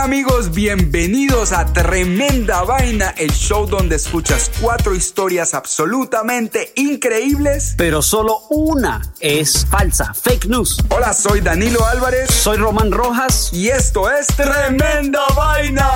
Hola 0.00 0.06
amigos, 0.06 0.54
bienvenidos 0.54 1.52
a 1.52 1.74
Tremenda 1.74 2.62
Vaina, 2.62 3.10
el 3.18 3.30
show 3.32 3.66
donde 3.66 3.96
escuchas 3.96 4.50
cuatro 4.58 4.94
historias 4.94 5.52
absolutamente 5.52 6.72
increíbles. 6.76 7.74
pero 7.76 8.00
solo 8.00 8.38
una 8.48 9.02
es 9.20 9.66
falsa, 9.66 10.14
fake 10.14 10.46
news. 10.46 10.78
Hola, 10.88 11.12
soy 11.12 11.42
Danilo 11.42 11.84
Álvarez 11.84 12.30
Soy 12.30 12.56
Román 12.56 12.90
Rojas. 12.92 13.50
y 13.52 13.68
esto 13.68 14.10
es 14.10 14.28
Tremenda 14.28 15.20
Vaina. 15.36 15.90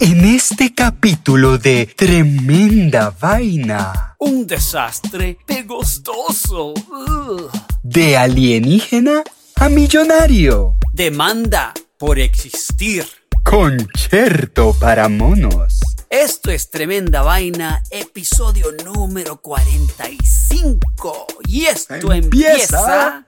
En 0.00 0.24
este 0.24 0.74
capítulo 0.74 1.58
de 1.58 1.92
Tremenda 1.94 3.14
Vaina, 3.20 4.14
Un 4.18 4.46
desastre 4.46 5.36
pegostoso. 5.44 6.72
Ugh. 6.72 7.50
de 7.82 8.16
alienígena 8.16 9.22
a 9.60 9.68
millonario, 9.68 10.74
Demanda 10.92 11.72
por 11.98 12.18
existir. 12.18 13.06
concierto 13.44 14.74
para 14.78 15.08
monos. 15.08 15.80
Esto 16.10 16.50
es 16.50 16.70
Tremenda 16.70 17.22
Vaina, 17.22 17.82
episodio 17.90 18.66
número 18.84 19.40
45. 19.40 21.26
Y 21.46 21.66
esto 21.66 21.94
Empieza. 22.12 22.16
empieza... 22.16 23.24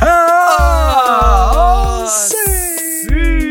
¡Ah, 0.00 2.06
sí! 2.28 2.36
Tremenda 3.08 3.49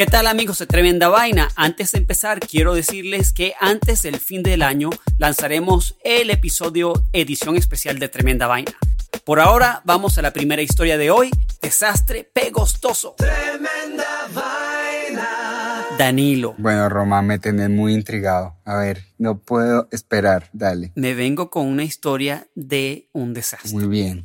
¿Qué 0.00 0.06
tal 0.06 0.28
amigos 0.28 0.58
de 0.58 0.66
Tremenda 0.66 1.10
Vaina? 1.10 1.50
Antes 1.56 1.92
de 1.92 1.98
empezar 1.98 2.40
quiero 2.40 2.72
decirles 2.72 3.34
que 3.34 3.52
antes 3.60 4.00
del 4.00 4.16
fin 4.16 4.42
del 4.42 4.62
año 4.62 4.88
lanzaremos 5.18 5.98
el 6.02 6.30
episodio 6.30 6.94
edición 7.12 7.54
especial 7.54 7.98
de 7.98 8.08
Tremenda 8.08 8.46
Vaina. 8.46 8.72
Por 9.26 9.40
ahora 9.40 9.82
vamos 9.84 10.16
a 10.16 10.22
la 10.22 10.32
primera 10.32 10.62
historia 10.62 10.96
de 10.96 11.10
hoy, 11.10 11.28
desastre 11.60 12.24
pegostoso. 12.32 13.14
Tremenda 13.18 14.26
vaina. 14.32 15.28
Danilo, 15.98 16.54
Bueno, 16.56 16.88
Román, 16.88 17.26
me 17.26 17.38
tenés 17.38 17.68
muy 17.68 17.92
intrigado. 17.92 18.56
A 18.64 18.76
ver, 18.76 19.04
no 19.18 19.36
puedo 19.40 19.86
esperar. 19.92 20.48
Dale. 20.54 20.92
me 20.94 21.12
vengo 21.12 21.50
con 21.50 21.66
una 21.66 21.84
historia 21.84 22.48
de 22.54 23.10
un 23.12 23.34
desastre. 23.34 23.72
Muy 23.72 23.86
bien. 23.86 24.24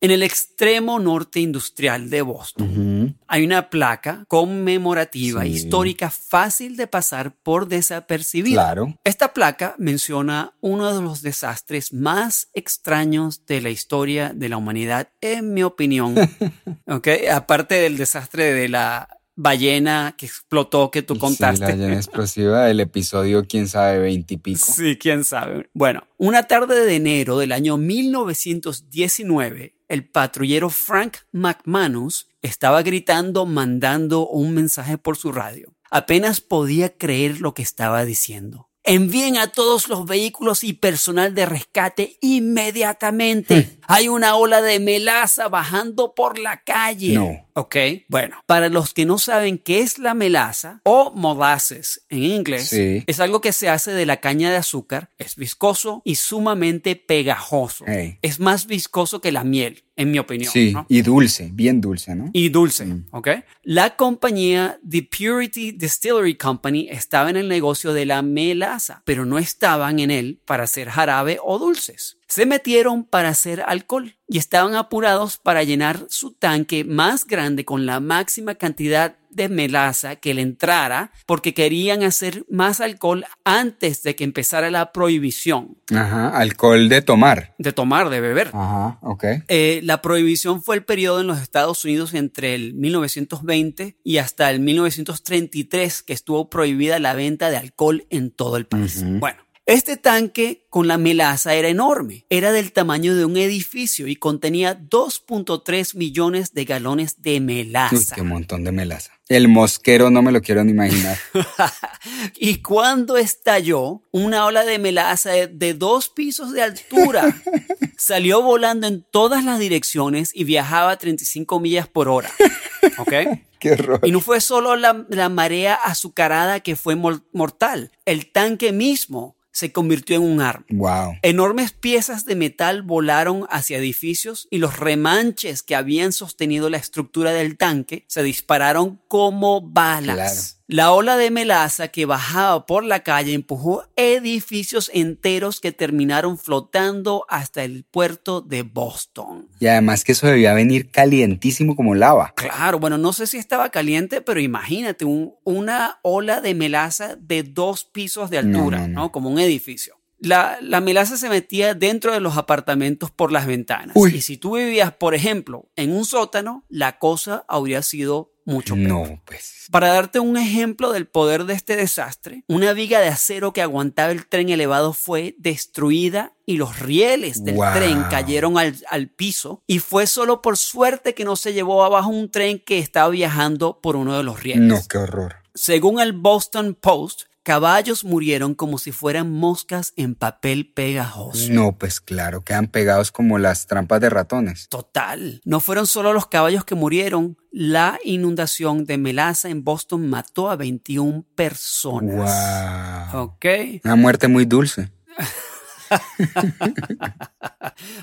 En 0.00 0.12
el 0.12 0.22
extremo 0.22 1.00
norte 1.00 1.40
industrial 1.40 2.08
de 2.08 2.22
Boston 2.22 3.18
hay 3.26 3.44
una 3.44 3.68
placa 3.68 4.24
conmemorativa 4.28 5.42
Sí. 5.42 5.48
histórica 5.48 6.10
fácil 6.10 6.76
de 6.76 6.86
pasar 6.86 7.34
por 7.42 7.66
desapercibida. 7.66 8.62
Claro. 8.62 8.94
Esta 9.02 9.32
placa 9.34 9.74
menciona 9.78 10.54
uno 10.60 10.94
de 10.94 11.02
los 11.02 11.22
desastres 11.22 11.92
más 11.92 12.48
extraños 12.54 13.44
de 13.46 13.60
la 13.60 13.70
historia 13.70 14.32
de 14.34 14.48
la 14.48 14.56
humanidad, 14.56 15.08
en 15.20 15.52
mi 15.52 15.64
opinión. 15.64 16.14
¿Ok? 16.86 17.08
Aparte 17.32 17.74
del 17.74 17.96
desastre 17.96 18.52
de 18.54 18.68
la 18.68 19.08
ballena 19.40 20.16
que 20.18 20.26
explotó 20.26 20.90
que 20.90 21.02
tú 21.02 21.14
Sí, 21.14 21.20
contaste. 21.20 21.64
la 21.64 21.76
llena 21.76 21.94
explosiva 21.94 22.64
del 22.64 22.80
episodio, 22.80 23.46
quién 23.48 23.68
sabe, 23.68 24.00
veintipico. 24.00 24.66
Sí, 24.72 24.98
quién 24.98 25.24
sabe. 25.24 25.70
Bueno, 25.72 26.02
una 26.16 26.42
tarde 26.42 26.84
de 26.84 26.96
enero 26.96 27.38
del 27.38 27.52
año 27.52 27.76
1919, 27.76 29.74
el 29.88 30.08
patrullero 30.08 30.70
Frank 30.70 31.18
McManus 31.32 32.28
estaba 32.42 32.82
gritando, 32.82 33.46
mandando 33.46 34.26
un 34.28 34.54
mensaje 34.54 34.98
por 34.98 35.16
su 35.16 35.32
radio. 35.32 35.72
Apenas 35.90 36.40
podía 36.40 36.96
creer 36.96 37.40
lo 37.40 37.54
que 37.54 37.62
estaba 37.62 38.04
diciendo. 38.04 38.67
Envíen 38.88 39.36
a 39.36 39.48
todos 39.48 39.88
los 39.88 40.06
vehículos 40.06 40.64
y 40.64 40.72
personal 40.72 41.34
de 41.34 41.46
rescate 41.46 42.16
inmediatamente. 42.20 43.78
Hay 43.86 44.08
una 44.08 44.34
ola 44.36 44.60
de 44.62 44.80
melaza 44.80 45.48
bajando 45.48 46.14
por 46.14 46.38
la 46.38 46.62
calle. 46.62 47.14
No. 47.14 47.46
Ok, 47.54 47.76
bueno, 48.08 48.42
para 48.46 48.68
los 48.68 48.94
que 48.94 49.04
no 49.04 49.18
saben 49.18 49.58
qué 49.58 49.80
es 49.80 49.98
la 49.98 50.14
melaza 50.14 50.80
o 50.84 51.10
molasses 51.14 52.02
en 52.08 52.22
inglés, 52.22 52.68
Sí. 52.68 53.02
es 53.06 53.18
algo 53.20 53.40
que 53.40 53.52
se 53.52 53.68
hace 53.68 53.90
de 53.90 54.06
la 54.06 54.18
caña 54.18 54.50
de 54.50 54.56
azúcar, 54.56 55.10
es 55.18 55.34
viscoso 55.34 56.00
y 56.04 56.14
sumamente 56.14 56.94
pegajoso. 56.94 57.84
Es 58.22 58.38
más 58.38 58.66
viscoso 58.66 59.20
que 59.20 59.32
la 59.32 59.42
miel, 59.42 59.84
en 59.98 60.10
mi 60.10 60.18
opinión. 60.18 60.50
Sí, 60.50 60.72
¿no? 60.72 60.86
y 60.88 61.02
dulce, 61.02 61.50
bien 61.52 61.80
dulce, 61.82 62.14
¿no? 62.14 62.30
Y 62.32 62.48
dulce, 62.48 62.86
Mm. 62.86 63.06
¿ok? 63.10 63.28
La 63.64 63.96
compañía 63.96 64.78
The 64.88 65.02
Purity 65.02 65.72
Distillery 65.72 66.36
Company 66.36 66.88
estaba 66.90 67.28
en 67.28 67.36
el 67.36 67.48
negocio 67.48 67.92
de 67.92 68.06
la 68.06 68.22
melaza, 68.22 69.02
pero 69.04 69.26
no 69.26 69.38
estaban 69.38 69.98
en 69.98 70.10
él 70.10 70.40
para 70.46 70.64
hacer 70.64 70.88
jarabe 70.88 71.38
o 71.42 71.58
dulces. 71.58 72.16
Se 72.28 72.46
metieron 72.46 73.04
para 73.04 73.30
hacer 73.30 73.62
alcohol 73.66 74.14
y 74.28 74.38
estaban 74.38 74.74
apurados 74.74 75.36
para 75.38 75.64
llenar 75.64 76.06
su 76.08 76.32
tanque 76.32 76.84
más 76.84 77.26
grande 77.26 77.64
con 77.64 77.84
la 77.84 78.00
máxima 78.00 78.54
cantidad 78.54 79.16
de 79.38 79.48
melaza 79.48 80.16
que 80.16 80.34
le 80.34 80.42
entrara 80.42 81.12
porque 81.24 81.54
querían 81.54 82.02
hacer 82.02 82.44
más 82.50 82.80
alcohol 82.82 83.24
antes 83.44 84.02
de 84.02 84.14
que 84.14 84.24
empezara 84.24 84.70
la 84.70 84.92
prohibición 84.92 85.78
Ajá, 85.94 86.28
alcohol 86.36 86.88
de 86.90 87.00
tomar. 87.00 87.54
de 87.56 87.72
tomar, 87.72 88.10
de 88.10 88.20
beber. 88.20 88.48
Ajá, 88.48 88.98
ok. 89.00 89.24
Eh, 89.48 89.80
la 89.84 90.02
prohibición 90.02 90.62
fue 90.62 90.76
el 90.76 90.84
periodo 90.84 91.20
en 91.22 91.26
los 91.28 91.40
Estados 91.40 91.84
Unidos 91.84 92.12
entre 92.12 92.54
el 92.54 92.74
1920 92.74 93.96
y 94.04 94.18
hasta 94.18 94.50
el 94.50 94.60
1933 94.60 96.02
que 96.02 96.12
estuvo 96.12 96.50
prohibida 96.50 96.98
la 96.98 97.14
venta 97.14 97.50
de 97.50 97.56
alcohol 97.56 98.04
en 98.10 98.30
todo 98.30 98.56
el 98.56 98.66
país. 98.66 99.02
Bueno, 99.04 99.38
este 99.68 99.98
tanque 99.98 100.66
con 100.70 100.88
la 100.88 100.96
melaza 100.96 101.54
era 101.54 101.68
enorme, 101.68 102.24
era 102.30 102.52
del 102.52 102.72
tamaño 102.72 103.14
de 103.14 103.26
un 103.26 103.36
edificio 103.36 104.06
y 104.08 104.16
contenía 104.16 104.78
2.3 104.80 105.94
millones 105.94 106.54
de 106.54 106.64
galones 106.64 107.20
de 107.20 107.34
Uy, 107.34 107.40
melaza. 107.40 108.14
qué 108.14 108.22
montón 108.22 108.64
de 108.64 108.72
melaza. 108.72 109.12
El 109.28 109.48
mosquero 109.48 110.08
no 110.10 110.22
me 110.22 110.32
lo 110.32 110.40
quiero 110.40 110.64
ni 110.64 110.70
imaginar. 110.72 111.18
y 112.36 112.62
cuando 112.62 113.18
estalló, 113.18 114.02
una 114.10 114.46
ola 114.46 114.64
de 114.64 114.78
melaza 114.78 115.30
de, 115.32 115.48
de 115.48 115.74
dos 115.74 116.08
pisos 116.08 116.52
de 116.52 116.62
altura 116.62 117.36
salió 117.98 118.40
volando 118.42 118.86
en 118.86 119.04
todas 119.10 119.44
las 119.44 119.58
direcciones 119.58 120.30
y 120.34 120.44
viajaba 120.44 120.92
a 120.92 120.96
35 120.98 121.60
millas 121.60 121.88
por 121.88 122.08
hora. 122.08 122.30
¿Ok? 122.98 123.12
qué 123.58 123.72
horror. 123.72 124.00
Y 124.04 124.12
no 124.12 124.20
fue 124.20 124.40
solo 124.40 124.76
la, 124.76 125.04
la 125.10 125.28
marea 125.28 125.74
azucarada 125.74 126.60
que 126.60 126.76
fue 126.76 126.94
mor- 126.94 127.24
mortal, 127.32 127.90
el 128.04 128.30
tanque 128.30 128.72
mismo 128.72 129.36
se 129.58 129.72
convirtió 129.72 130.14
en 130.14 130.22
un 130.22 130.40
arma. 130.40 130.64
Wow. 130.70 131.16
Enormes 131.22 131.72
piezas 131.72 132.24
de 132.24 132.36
metal 132.36 132.82
volaron 132.82 133.44
hacia 133.50 133.78
edificios 133.78 134.46
y 134.52 134.58
los 134.58 134.78
remanches 134.78 135.64
que 135.64 135.74
habían 135.74 136.12
sostenido 136.12 136.70
la 136.70 136.76
estructura 136.76 137.32
del 137.32 137.56
tanque 137.56 138.04
se 138.06 138.22
dispararon 138.22 139.00
como 139.08 139.60
balas. 139.60 140.14
Claro. 140.14 140.57
La 140.70 140.92
ola 140.92 141.16
de 141.16 141.30
melaza 141.30 141.88
que 141.88 142.04
bajaba 142.04 142.66
por 142.66 142.84
la 142.84 143.02
calle 143.02 143.32
empujó 143.32 143.84
edificios 143.96 144.90
enteros 144.92 145.60
que 145.60 145.72
terminaron 145.72 146.36
flotando 146.36 147.24
hasta 147.30 147.64
el 147.64 147.84
puerto 147.84 148.42
de 148.42 148.62
Boston. 148.64 149.48
Y 149.60 149.66
además 149.66 150.04
que 150.04 150.12
eso 150.12 150.26
debía 150.26 150.52
venir 150.52 150.90
calientísimo 150.90 151.74
como 151.74 151.94
lava. 151.94 152.34
Claro, 152.36 152.78
bueno, 152.78 152.98
no 152.98 153.14
sé 153.14 153.26
si 153.26 153.38
estaba 153.38 153.70
caliente, 153.70 154.20
pero 154.20 154.40
imagínate 154.40 155.06
un- 155.06 155.34
una 155.42 156.00
ola 156.02 156.42
de 156.42 156.54
melaza 156.54 157.16
de 157.16 157.44
dos 157.44 157.84
pisos 157.84 158.28
de 158.28 158.42
No, 158.42 158.58
altura, 158.58 158.80
no, 158.80 158.88
¿no? 158.88 159.00
no. 159.04 159.12
Como 159.12 159.30
un 159.30 159.38
edificio. 159.38 159.94
La, 160.20 160.58
la 160.60 160.80
melaza 160.82 161.16
se 161.16 161.28
metía 161.30 161.74
dentro 161.74 162.12
de 162.12 162.20
los 162.20 162.36
apartamentos 162.36 163.10
por 163.10 163.32
las 163.32 163.46
ventanas. 163.46 163.96
Uy. 163.96 164.16
Y 164.16 164.20
si 164.20 164.36
tú 164.36 164.56
vivías, 164.56 164.92
por 164.92 165.14
ejemplo, 165.14 165.70
en 165.76 165.92
un 165.96 166.04
sótano, 166.04 166.64
la 166.68 166.98
cosa 166.98 167.44
habría 167.48 167.82
sido 167.82 168.32
mucho 168.48 168.74
peor. 168.74 168.88
No, 168.88 169.22
pues. 169.24 169.66
Para 169.70 169.88
darte 169.88 170.18
un 170.18 170.36
ejemplo 170.36 170.92
del 170.92 171.06
poder 171.06 171.44
de 171.44 171.54
este 171.54 171.76
desastre, 171.76 172.42
una 172.48 172.72
viga 172.72 173.00
de 173.00 173.08
acero 173.08 173.52
que 173.52 173.60
aguantaba 173.62 174.10
el 174.12 174.26
tren 174.26 174.48
elevado 174.48 174.92
fue 174.94 175.34
destruida 175.38 176.32
y 176.46 176.56
los 176.56 176.78
rieles 176.80 177.44
del 177.44 177.56
Wow. 177.56 177.74
tren 177.74 178.02
cayeron 178.10 178.56
al, 178.58 178.74
al 178.90 179.08
piso 179.08 179.62
y 179.66 179.78
fue 179.80 180.06
solo 180.06 180.40
por 180.40 180.56
suerte 180.56 181.14
que 181.14 181.24
no 181.24 181.36
se 181.36 181.52
llevó 181.52 181.84
abajo 181.84 182.08
un 182.08 182.30
tren 182.30 182.58
que 182.58 182.78
estaba 182.78 183.10
viajando 183.10 183.78
por 183.80 183.96
uno 183.96 184.16
de 184.16 184.22
los 184.22 184.42
rieles. 184.42 184.62
No, 184.64 184.80
qué 184.88 184.98
horror. 184.98 185.36
Según 185.54 186.00
el 186.00 186.12
Boston 186.12 186.74
Post, 186.80 187.24
caballos 187.48 188.04
murieron 188.04 188.54
como 188.54 188.76
si 188.76 188.92
fueran 188.92 189.32
moscas 189.32 189.94
en 189.96 190.14
papel 190.14 190.70
pegajoso. 190.70 191.50
No, 191.50 191.78
pues 191.78 191.98
claro, 191.98 192.44
quedan 192.44 192.66
pegados 192.66 193.10
como 193.10 193.38
las 193.38 193.66
trampas 193.66 194.02
de 194.02 194.10
ratones. 194.10 194.68
Total. 194.68 195.40
No 195.46 195.58
fueron 195.58 195.86
solo 195.86 196.12
los 196.12 196.26
caballos 196.26 196.66
que 196.66 196.74
murieron. 196.74 197.38
La 197.50 197.98
inundación 198.04 198.84
de 198.84 198.98
melaza 198.98 199.48
en 199.48 199.64
Boston 199.64 200.10
mató 200.10 200.50
a 200.50 200.56
21 200.56 201.24
personas. 201.34 203.10
Wow. 203.12 203.22
Ok. 203.22 203.46
Una 203.82 203.96
muerte 203.96 204.28
muy 204.28 204.44
dulce. 204.44 204.90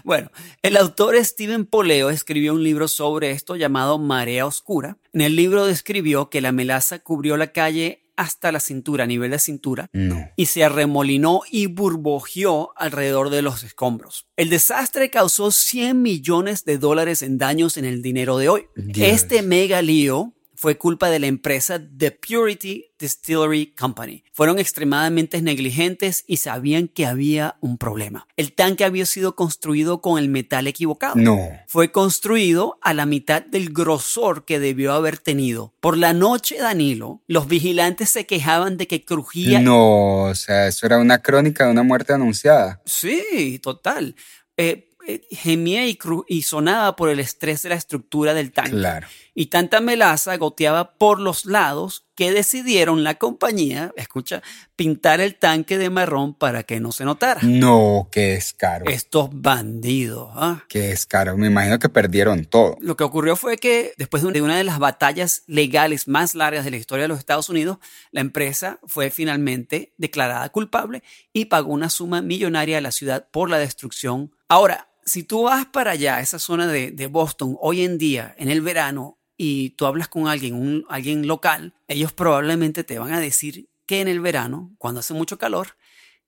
Bueno, 0.04 0.32
el 0.62 0.78
autor 0.78 1.24
Steven 1.24 1.66
Poleo 1.66 2.10
escribió 2.10 2.54
un 2.54 2.64
libro 2.64 2.88
sobre 2.88 3.32
esto 3.32 3.56
llamado 3.56 4.00
Marea 4.00 4.46
Oscura. 4.46 4.98
En 5.14 5.22
el 5.22 5.36
libro 5.36 5.66
describió 5.66 6.30
que 6.30 6.42
la 6.42 6.52
melaza 6.52 7.00
cubrió 7.00 7.38
la 7.38 7.48
calle 7.48 8.05
hasta 8.18 8.52
la 8.52 8.60
cintura, 8.60 9.04
a 9.06 9.08
nivel 9.08 9.32
de 9.32 9.40
cintura, 9.40 9.90
No. 9.94 10.30
y 10.36 10.46
se 10.46 10.64
arremolinó 10.64 11.42
y 11.52 11.66
burbujeó 11.68 12.72
alrededor 12.76 13.30
de 13.30 13.42
los 13.42 13.64
escombros. 13.64 14.28
El 14.38 14.50
desastre 14.50 15.10
causó 15.10 15.52
100 15.52 16.02
millones 16.02 16.64
de 16.66 16.78
dólares 16.78 17.22
en 17.22 17.38
daños 17.38 17.78
en 17.78 17.86
el 17.86 18.02
dinero 18.02 18.38
de 18.38 18.50
hoy. 18.50 18.68
Dios. 18.76 19.08
Este 19.10 19.42
mega 19.42 19.82
lío 19.82 20.35
fue 20.56 20.78
culpa 20.78 21.10
de 21.10 21.20
la 21.20 21.28
empresa 21.28 21.80
The 21.98 22.12
Purity 22.12 22.86
Distillery 22.98 23.68
Company. 23.78 24.24
Fueron 24.32 24.58
extremadamente 24.58 25.42
negligentes 25.42 26.24
y 26.28 26.38
sabían 26.38 26.88
que 26.88 27.06
había 27.06 27.58
un 27.62 27.78
problema. 27.78 28.28
El 28.38 28.54
tanque 28.54 28.86
había 28.86 29.06
sido 29.06 29.36
construido 29.36 30.02
con 30.02 30.18
el 30.18 30.30
metal 30.30 30.68
equivocado 30.68 31.16
No. 31.16 31.40
fue 31.68 31.92
construido 31.92 32.78
a 32.82 32.94
la 32.94 33.06
mitad 33.06 33.42
del 33.44 33.72
grosor 33.74 34.46
que 34.46 34.60
debió 34.60 34.94
haber 34.94 35.18
tenido. 35.18 35.74
Por 35.80 35.98
la 35.98 36.14
noche, 36.14 36.58
Danilo, 36.58 37.22
los 37.28 37.48
vigilantes 37.48 38.10
se 38.10 38.26
quejaban 38.26 38.78
de 38.78 38.88
que 38.88 39.04
crujía. 39.04 39.60
No, 39.60 40.24
o 40.24 40.36
sea, 40.36 40.68
eso 40.68 40.86
era 40.86 40.98
una 40.98 41.20
crónica 41.22 41.66
de 41.66 41.72
una 41.72 41.84
muerte 41.84 42.14
anunciada. 42.14 42.82
Sí, 42.86 43.60
total. 43.62 44.16
Eh, 44.58 44.90
gemía 45.32 45.88
y, 45.88 45.96
cru- 45.98 46.26
y 46.28 46.44
sonaba 46.44 46.96
por 46.96 47.10
el 47.10 47.20
estrés 47.20 47.64
de 47.64 47.70
la 47.70 47.76
estructura 47.76 48.34
del 48.34 48.52
tanque. 48.52 48.72
Claro. 48.72 49.08
Y 49.34 49.48
tanta 49.48 49.82
melaza 49.82 50.38
goteaba 50.38 50.94
por 50.94 51.20
los 51.20 51.46
lados 51.46 52.05
que 52.16 52.32
decidieron 52.32 53.04
la 53.04 53.16
compañía, 53.16 53.94
escucha, 53.98 54.42
pintar 54.76 55.22
el 55.22 55.36
tanque 55.36 55.78
de 55.78 55.90
marrón 55.90 56.34
para 56.34 56.64
que 56.64 56.80
no 56.80 56.92
se 56.92 57.06
notara. 57.06 57.42
No, 57.44 58.08
qué 58.12 58.32
descaro. 58.32 58.86
Estos 58.86 59.30
bandidos, 59.32 60.32
¿ah? 60.34 60.64
Qué 60.70 60.80
descaro. 60.80 61.38
Me 61.38 61.48
imagino 61.48 61.78
que 61.78 61.90
perdieron 61.90 62.46
todo. 62.46 62.78
Lo 62.80 62.96
que 62.96 63.04
ocurrió 63.04 63.36
fue 63.36 63.58
que 63.58 63.94
después 63.98 64.24
de 64.24 64.42
una 64.42 64.58
de 64.58 64.64
las 64.64 64.80
batallas 64.80 65.44
legales 65.48 66.08
más 66.08 66.36
largas 66.36 66.66
de 66.66 66.72
la 66.72 66.78
historia 66.78 67.04
de 67.04 67.10
los 67.10 67.20
Estados 67.20 67.50
Unidos, 67.50 67.78
la 68.12 68.22
empresa 68.22 68.80
fue 68.86 69.12
finalmente 69.12 69.94
declarada 69.98 70.50
culpable 70.50 71.04
y 71.34 71.46
pagó 71.46 71.74
una 71.74 71.90
suma 71.90 72.22
millonaria 72.22 72.78
a 72.78 72.82
la 72.82 72.92
ciudad 72.92 73.28
por 73.30 73.50
la 73.50 73.60
destrucción. 73.60 74.32
Ahora, 74.48 74.90
si 75.04 75.24
tú 75.24 75.44
vas 75.44 75.66
para 75.68 75.92
allá, 75.92 76.20
esa 76.20 76.40
zona 76.40 76.68
de, 76.68 76.92
de 76.92 77.08
Boston, 77.08 77.58
hoy 77.60 77.84
en 77.84 77.98
día, 77.98 78.34
en 78.38 78.50
el 78.50 78.62
verano, 78.62 79.20
y 79.38 79.72
tú 79.72 79.86
hablas 79.86 80.08
con 80.08 80.28
alguien, 80.28 80.56
un, 80.56 80.86
alguien 80.90 81.28
local, 81.28 81.74
ellos 81.88 82.14
probablemente 82.14 82.84
te 82.84 83.00
van 83.00 83.14
a 83.14 83.20
decir 83.20 83.70
que 83.86 84.02
en 84.02 84.08
el 84.08 84.20
verano, 84.20 84.74
cuando 84.78 85.00
hace 85.00 85.14
mucho 85.14 85.38
calor, 85.38 85.78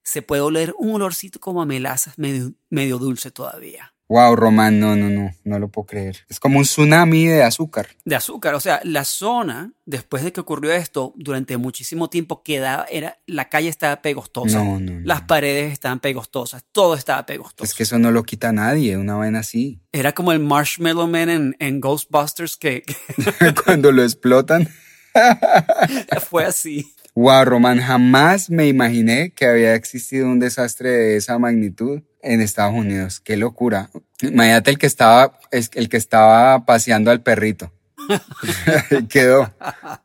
se 0.03 0.21
puede 0.21 0.41
oler 0.41 0.73
un 0.77 0.91
olorcito 0.95 1.39
como 1.39 1.61
a 1.61 1.65
melazas 1.65 2.17
medio, 2.17 2.53
medio 2.69 2.97
dulce 2.97 3.31
todavía. 3.31 3.93
Wow, 4.09 4.37
Román, 4.37 4.79
no, 4.79 4.95
no, 4.95 5.09
no, 5.09 5.31
no 5.43 5.59
lo 5.59 5.67
puedo 5.67 5.85
creer. 5.85 6.25
Es 6.29 6.39
como 6.39 6.59
un 6.59 6.63
tsunami 6.63 7.25
de 7.25 7.43
azúcar. 7.43 7.89
de 8.05 8.15
azúcar. 8.15 8.55
O 8.55 8.61
sea, 8.61 8.79
la 8.85 9.03
zona, 9.03 9.73
después 9.85 10.23
de 10.23 10.31
que 10.31 10.39
ocurrió 10.39 10.71
esto, 10.71 11.13
durante 11.17 11.57
muchísimo 11.57 12.09
tiempo 12.09 12.41
quedaba, 12.41 12.85
era, 12.89 13.19
la 13.25 13.49
calle 13.49 13.67
estaba 13.67 14.01
pegostosa. 14.01 14.63
No, 14.63 14.79
no, 14.79 14.91
no. 14.93 14.99
Las 15.03 15.23
paredes 15.23 15.73
estaban 15.73 15.99
pegostosas, 15.99 16.63
todo 16.71 16.95
estaba 16.95 17.25
pegostoso. 17.25 17.65
Es 17.65 17.73
que 17.73 17.83
eso 17.83 17.99
no 17.99 18.11
lo 18.11 18.23
quita 18.23 18.53
nadie, 18.53 18.95
una 18.95 19.15
vaina 19.15 19.39
así. 19.39 19.81
Era 19.91 20.13
como 20.13 20.31
el 20.31 20.39
Marshmallow 20.39 21.07
Man 21.07 21.29
en, 21.29 21.55
en 21.59 21.81
Ghostbusters 21.81 22.55
que, 22.55 22.83
Cuando 23.65 23.91
lo 23.91 24.03
explotan. 24.03 24.69
fue 26.29 26.45
así. 26.45 26.93
Wow, 27.13 27.45
Román, 27.45 27.81
jamás 27.81 28.49
me 28.49 28.67
imaginé 28.67 29.31
que 29.31 29.47
había 29.47 29.73
existido 29.73 30.27
un 30.27 30.39
desastre 30.39 30.91
de 30.91 31.17
esa 31.17 31.39
magnitud 31.39 32.03
en 32.27 32.41
Estados 32.41 32.73
Unidos. 32.75 33.19
Qué 33.19 33.37
locura. 33.37 33.89
Imagínate 34.21 34.71
el 34.71 34.77
que 34.77 34.87
estaba, 34.87 35.39
es- 35.51 35.71
el 35.73 35.89
que 35.89 35.97
estaba 35.97 36.65
paseando 36.65 37.11
al 37.11 37.21
perrito. 37.21 37.71
quedó. 39.09 39.53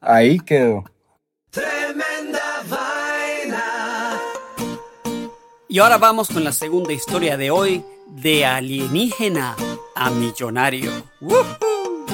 Ahí 0.00 0.38
quedó. 0.40 0.84
Tremenda 1.50 2.40
vaina. 2.68 3.64
Y 5.68 5.78
ahora 5.78 5.98
vamos 5.98 6.28
con 6.28 6.44
la 6.44 6.52
segunda 6.52 6.92
historia 6.92 7.36
de 7.36 7.50
hoy, 7.50 7.84
de 8.08 8.44
alienígena 8.44 9.56
a 9.94 10.10
millonario. 10.10 10.90
¡Woohoo! 11.20 12.06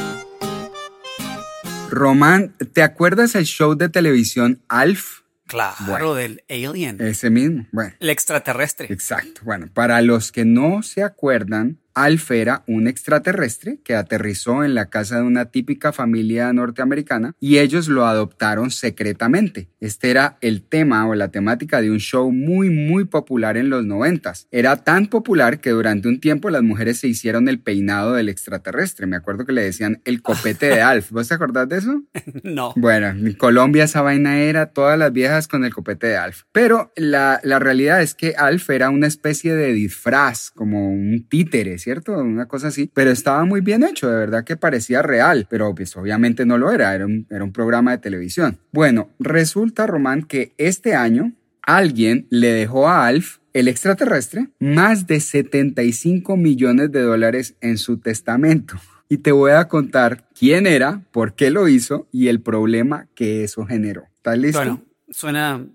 Román, 1.91 2.55
¿te 2.75 2.83
acuerdas 2.83 3.35
el 3.35 3.45
show 3.47 3.75
de 3.75 3.89
televisión 3.89 4.63
Alf? 4.69 5.18
Claro, 5.49 5.75
Bueno. 5.87 6.15
del 6.15 6.45
alien, 6.49 7.01
Ese 7.01 7.31
mismo. 7.31 7.67
Bueno. 7.73 7.95
el 7.99 8.11
extraterrestre. 8.11 8.87
Exacto. 8.91 9.41
Bueno, 9.45 9.67
para 9.73 10.01
los 10.03 10.31
que 10.31 10.45
no 10.45 10.83
se 10.83 11.03
acuerdan, 11.03 11.79
Alf 12.05 12.31
era 12.31 12.63
un 12.67 12.87
extraterrestre 12.87 13.81
que 13.83 13.97
aterrizó 13.97 14.63
en 14.63 14.75
la 14.75 14.89
casa 14.89 15.17
de 15.17 15.23
una 15.23 15.47
típica 15.47 15.93
familia 15.93 16.53
norteamericana 16.53 17.35
y 17.41 17.59
ellos 17.59 17.89
lo 17.89 18.07
adoptaron 18.07 18.71
secretamente. 18.71 19.69
Este 19.81 20.11
era 20.11 20.39
el 20.41 20.63
tema 20.63 21.09
o 21.09 21.15
la 21.15 21.29
temática 21.33 21.81
de 21.81 21.91
un 21.91 21.99
show 21.99 22.31
muy 22.31 22.71
muy 22.71 23.05
popular 23.05 23.57
en 23.57 23.69
los 23.69 23.85
noventas. 23.85 24.47
Era 24.53 24.77
tan 24.77 25.07
popular 25.07 25.61
que 25.61 25.71
durante 25.71 26.09
un 26.09 26.21
tiempo 26.21 26.51
las 26.51 26.63
mujeres 26.63 26.99
se 26.99 27.09
hicieron 27.09 27.49
el 27.49 27.59
peinado 27.59 28.13
del 28.13 28.29
extraterrestre. 28.29 29.07
Me 29.07 29.17
acuerdo 29.17 29.45
que 29.45 29.53
le 29.53 29.63
decían 29.63 30.01
el 30.05 30.23
copete 30.23 30.67
de 30.67 30.83
Alf. 30.83 31.11
¿Vos 31.11 31.29
te 31.29 31.35
acordás 31.35 31.69
de 31.69 31.79
eso? 31.79 32.03
No. 32.45 32.73
Bueno, 32.77 33.09
en 33.09 33.33
Colombia 33.35 33.85
esa 33.85 34.01
vaina 34.01 34.39
era 34.39 34.67
todas 34.67 34.99
las 34.99 35.13
viejas 35.13 35.49
con 35.49 35.65
el 35.65 35.75
copete 35.75 36.07
de 36.07 36.17
Alf. 36.17 36.45
Pero 36.53 36.93
la, 36.97 37.41
la 37.43 37.59
realidad 37.59 38.01
es 38.01 38.15
que 38.15 38.35
Alf 38.37 38.71
era 38.71 38.91
una 38.91 39.07
especie 39.07 39.55
de 39.55 39.73
disfraz, 39.73 40.51
como 40.51 40.91
un 40.91 41.27
títere, 41.29 41.79
¿cierto? 41.89 42.19
Una 42.19 42.45
cosa 42.45 42.69
así. 42.69 42.91
Pero 42.93 43.11
estaba 43.11 43.47
muy 43.47 43.63
bien 43.63 43.83
hecho, 43.83 44.11
de 44.11 44.17
verdad 44.19 44.45
que 44.45 44.59
parecía 44.59 45.01
real. 45.01 45.47
Pero 45.49 45.75
pues 45.75 45.97
obviamente 45.97 46.45
no 46.45 46.59
lo 46.59 46.71
era, 46.71 46.95
era 46.95 47.07
un, 47.07 47.27
era 47.31 47.43
un 47.43 47.53
programa 47.53 47.93
de 47.93 47.99
televisión. 47.99 48.59
Bueno, 48.73 49.09
resulta, 49.19 49.87
Román, 49.87 50.25
que 50.25 50.53
este 50.59 50.95
año 50.95 51.33
alguien 51.63 52.27
le 52.29 52.53
dejó 52.53 52.89
a 52.89 53.07
Alf 53.07 53.39
el 53.55 53.69
extraterrestre 53.69 54.51
más 54.61 55.07
de 55.07 55.19
75 55.19 56.37
millones 56.37 56.93
de 56.93 57.01
dólares 57.01 57.55
en 57.63 57.79
su 57.79 57.97
testamento. 57.97 58.75
Y 59.09 59.19
te 59.19 59.33
voy 59.33 59.53
a 59.53 59.67
contar 59.69 60.29
quién 60.39 60.67
era, 60.67 61.01
por 61.11 61.35
qué 61.35 61.51
lo 61.51 61.69
hizo 61.69 62.07
y 62.13 62.29
el 62.29 62.43
problema 62.43 63.09
que 63.15 63.45
eso 63.45 63.65
generó. 63.65 64.05
¿Estás 64.17 64.37
listo? 64.37 64.59
Bueno, 64.59 64.83
suena 65.09 65.67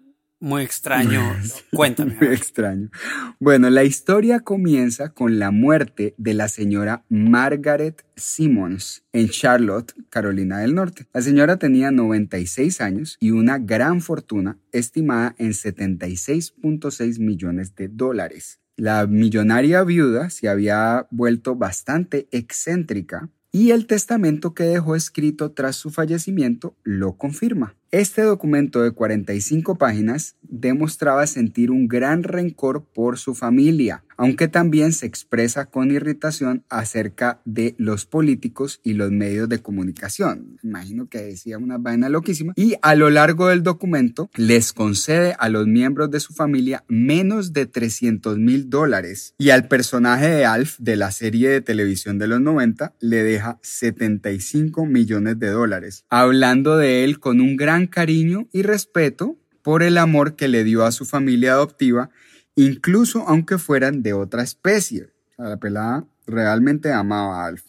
muy 0.44 0.64
extraño. 0.64 1.22
Cuéntame. 1.74 2.18
Muy 2.20 2.34
extraño. 2.34 2.90
Bueno, 3.40 3.70
la 3.70 3.86
historia 3.86 4.42
comienza 4.42 5.14
con 5.14 5.40
la 5.40 5.52
muerte 5.52 6.16
de 6.18 6.34
la 6.34 6.50
señora 6.50 7.06
Margaret 7.08 8.04
Simmons 8.18 9.06
en 9.14 9.30
Charlotte, 9.30 9.94
Carolina 10.10 10.60
del 10.60 10.76
Norte. 10.76 11.08
La 11.14 11.22
señora 11.22 11.58
tenía 11.58 11.92
96 11.92 12.82
años 12.82 13.16
y 13.22 13.32
una 13.32 13.58
gran 13.58 14.02
fortuna 14.02 14.58
estimada 14.74 15.34
en 15.38 15.52
76.6 15.52 17.20
millones 17.20 17.74
de 17.76 17.88
dólares. 17.88 18.60
La 18.76 19.08
millonaria 19.08 19.82
viuda 19.84 20.30
se 20.30 20.50
había 20.50 21.08
vuelto 21.10 21.56
bastante 21.56 22.28
excéntrica 22.32 23.30
y 23.54 23.72
el 23.72 23.88
testamento 23.88 24.54
que 24.54 24.66
dejó 24.66 24.98
escrito 24.98 25.52
tras 25.52 25.78
su 25.78 25.90
fallecimiento 25.90 26.76
lo 26.84 27.14
confirma. 27.14 27.78
Este 27.94 28.24
documento 28.24 28.82
de 28.82 28.90
45 28.90 29.76
páginas 29.78 30.36
demostraba 30.42 31.28
sentir 31.28 31.70
un 31.70 31.88
gran 31.88 32.24
rencor 32.24 32.86
por 32.92 33.20
su 33.20 33.36
familia, 33.36 34.04
aunque 34.18 34.48
también 34.48 34.94
se 34.94 35.06
expresa 35.06 35.66
con 35.66 35.92
irritación 35.92 36.64
acerca 36.70 37.42
de 37.46 37.76
los 37.78 38.06
políticos 38.06 38.80
y 38.84 38.94
los 38.94 39.12
medios 39.12 39.48
de 39.48 39.60
comunicación. 39.60 40.58
Imagino 40.64 41.08
que 41.08 41.20
decía 41.20 41.60
una 41.60 41.78
vaina 41.78 42.10
loquísima. 42.10 42.54
Y 42.56 42.76
a 42.82 42.96
lo 42.96 43.12
largo 43.12 43.48
del 43.48 43.62
documento 43.62 44.30
les 44.36 44.74
concede 44.74 45.36
a 45.38 45.50
los 45.50 45.68
miembros 45.68 46.10
de 46.10 46.20
su 46.20 46.34
familia 46.34 46.84
menos 46.88 47.54
de 47.54 47.68
300 47.68 48.40
mil 48.40 48.72
dólares 48.72 49.36
y 49.38 49.52
al 49.52 49.68
personaje 49.68 50.30
de 50.30 50.46
Alf 50.46 50.78
de 50.80 50.96
la 50.96 51.12
serie 51.12 51.50
de 51.50 51.62
televisión 51.62 52.18
de 52.18 52.28
los 52.28 52.42
90 52.42 52.94
le 53.00 53.24
deja 53.24 53.60
75 53.62 54.86
millones 54.88 55.38
de 55.38 55.50
dólares, 55.50 56.06
hablando 56.10 56.78
de 56.78 57.04
él 57.04 57.20
con 57.20 57.40
un 57.40 57.56
gran 57.56 57.83
cariño 57.88 58.48
y 58.52 58.62
respeto 58.62 59.38
por 59.62 59.84
el 59.84 59.98
amor 59.98 60.36
que 60.36 60.48
le 60.48 60.64
dio 60.64 60.86
a 60.86 60.92
su 60.92 61.06
familia 61.06 61.54
adoptiva 61.54 62.10
incluso 62.56 63.28
aunque 63.28 63.58
fueran 63.58 64.04
de 64.04 64.14
otra 64.14 64.44
especie. 64.44 65.10
la 65.38 65.58
pelada 65.58 66.06
realmente 66.28 66.92
amaba 66.92 67.44
a 67.44 67.48
Alf. 67.48 67.64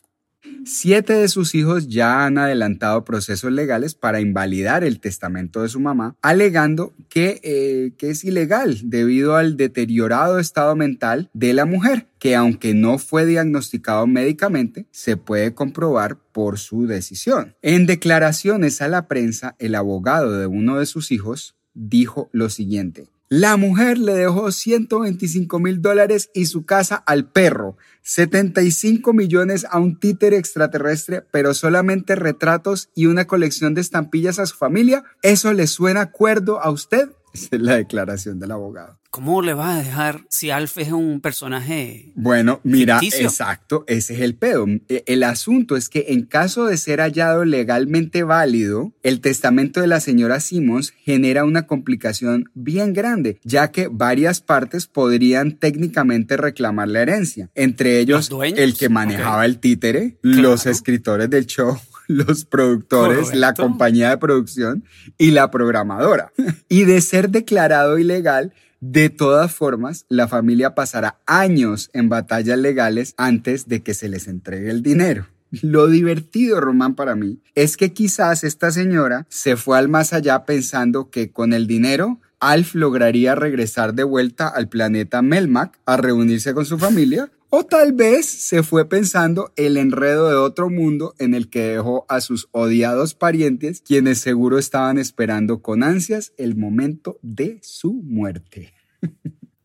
Siete 0.67 1.13
de 1.13 1.29
sus 1.29 1.55
hijos 1.55 1.89
ya 1.89 2.25
han 2.25 2.39
adelantado 2.39 3.05
procesos 3.05 3.53
legales 3.53 3.95
para 3.95 4.21
invalidar 4.21 4.85
el 4.85 5.01
testamento 5.01 5.63
de 5.63 5.69
su 5.69 5.81
mamá, 5.81 6.17
alegando 6.23 6.95
que, 7.09 7.41
eh, 7.43 7.93
que, 7.99 8.11
es 8.11 8.25
ilegal 8.25 8.79
debido 8.85 9.37
al 9.37 9.57
deteriorado 9.57 10.39
estado 10.39 10.75
mental 10.77 11.31
de 11.35 11.53
la 11.53 11.67
mujer, 11.67 12.07
que 12.19 12.35
aunque 12.35 12.75
no 12.75 12.99
fue 12.99 13.27
diagnosticado 13.27 14.07
médicamente, 14.07 14.87
se 14.91 15.17
puede 15.17 15.55
comprobar 15.55 16.19
por 16.33 16.59
su 16.59 16.87
decisión. 16.87 17.55
En 17.63 17.87
declaraciones 17.87 18.81
a 18.81 18.89
la 18.89 19.07
prensa, 19.09 19.57
el 19.59 19.75
abogado 19.75 20.33
de 20.33 20.47
uno 20.47 20.79
de 20.79 20.87
sus 20.87 21.13
hijos 21.13 21.57
dijo 21.75 22.29
lo 22.33 22.49
siguiente. 22.49 23.09
La 23.37 23.57
mujer 23.57 23.99
le 23.99 24.15
dejó 24.15 24.53
125 24.53 25.59
mil 25.59 25.83
dólares 25.83 26.31
y 26.35 26.47
su 26.47 26.65
casa 26.65 26.95
al 26.95 27.29
perro, 27.29 27.77
75 28.03 29.13
millones 29.13 29.67
a 29.69 29.81
un 29.81 29.99
títere 29.99 30.37
extraterrestre, 30.37 31.25
pero 31.33 31.53
solamente 31.53 32.15
retratos 32.15 32.91
y 32.95 33.07
una 33.07 33.27
colección 33.27 33.75
de 33.75 33.81
estampillas 33.81 34.39
a 34.39 34.47
su 34.47 34.55
familia. 34.55 35.03
¿Eso 35.21 35.53
le 35.53 35.67
suena 35.67 36.03
acuerdo 36.03 36.63
a 36.63 36.71
usted? 36.71 37.09
Esa 37.33 37.49
es 37.57 37.61
la 37.61 37.75
declaración 37.75 38.39
del 38.39 38.53
abogado. 38.53 39.01
¿Cómo 39.15 39.43
le 39.43 39.55
vas 39.55 39.77
a 39.77 39.79
dejar 39.79 40.23
si 40.29 40.51
Alf 40.51 40.77
es 40.79 40.91
un 40.91 41.21
personaje? 41.21 42.11
Bueno, 42.17 42.59
mira, 42.65 42.99
exacto, 43.01 43.85
ese 43.87 44.15
es 44.15 44.21
el 44.23 44.35
pedo. 44.35 44.67
E, 44.89 45.05
el 45.07 45.23
asunto 45.23 45.77
es 45.77 45.89
que 45.89 46.07
en 46.09 46.25
caso 46.25 46.67
de 46.67 46.77
ser 46.77 46.99
hallado 46.99 47.45
legalmente 47.45 48.25
válido, 48.25 48.93
el 49.05 49.21
testamento 49.21 49.81
de 49.81 49.87
la 49.87 50.01
señora 50.01 50.41
Simmons 50.41 50.93
genera 50.99 51.45
una 51.45 51.69
complicación 51.69 52.51
bien 52.55 52.93
grande, 52.93 53.39
ya 53.45 53.71
que 53.71 53.87
varias 53.89 54.41
partes 54.41 54.89
podrían 54.89 55.59
técnicamente 55.61 56.37
reclamar 56.37 56.89
la 56.89 57.03
herencia, 57.03 57.51
entre 57.55 58.01
ellos 58.01 58.29
el 58.57 58.77
que 58.77 58.89
manejaba 58.89 59.47
el 59.47 59.61
títere, 59.61 60.19
los 60.23 60.67
escritores 60.67 61.31
del 61.31 61.47
show 61.47 61.79
los 62.09 62.45
productores, 62.45 63.35
la 63.35 63.55
compañía 63.55 64.11
de 64.11 64.19
producción 64.19 64.85
y 65.19 65.31
la 65.31 65.51
programadora. 65.51 66.33
Y 66.69 66.85
de 66.85 67.01
ser 67.01 67.31
declarado 67.31 67.99
ilegal, 67.99 68.53
de 68.87 69.09
todas 69.09 69.51
formas, 69.51 70.05
la 70.11 70.29
familia 70.29 70.75
pasará 70.75 71.19
años 71.25 71.89
en 71.95 72.11
batallas 72.11 72.59
legales 72.59 73.15
antes 73.17 73.67
de 73.67 73.83
que 73.83 73.95
se 73.95 74.11
les 74.11 74.29
entregue 74.29 74.69
el 74.69 74.83
dinero. 74.83 75.27
Lo 75.63 75.87
divertido, 75.87 76.61
Román, 76.61 76.95
para 76.95 77.17
mí, 77.17 77.41
es 77.55 77.79
que 77.79 77.95
quizás 77.95 78.45
esta 78.45 78.71
señora 78.71 79.27
se 79.31 79.57
fue 79.57 79.79
al 79.79 79.89
más 79.89 80.13
allá 80.13 80.45
pensando 80.45 81.09
que 81.09 81.33
con 81.33 81.55
el 81.55 81.67
dinero 81.67 82.21
Alf 82.41 82.75
lograría 82.75 83.35
regresar 83.35 83.95
de 83.95 84.05
vuelta 84.05 84.49
al 84.49 84.69
planeta 84.69 85.23
Melmac 85.23 85.79
a 85.87 85.97
reunirse 85.97 86.53
con 86.53 86.67
su 86.67 86.79
familia 86.79 87.31
o 87.49 87.65
tal 87.65 87.95
vez 87.95 88.27
se 88.27 88.63
fue 88.63 88.87
pensando 88.87 89.51
el 89.57 89.79
enredo 89.79 90.29
de 90.29 90.37
otro 90.37 90.69
mundo 90.69 91.15
en 91.19 91.33
el 91.33 91.49
que 91.49 91.69
dejó 91.69 92.05
a 92.11 92.21
sus 92.21 92.49
odiados 92.51 93.15
parientes, 93.15 93.81
quienes 93.81 94.19
seguro 94.19 94.59
estaban 94.59 94.99
esperando 94.99 95.63
con 95.63 95.83
ansias 95.83 96.35
el 96.37 96.55
momento 96.55 97.19
de 97.23 97.61
su 97.63 97.95
muerte. 97.95 98.74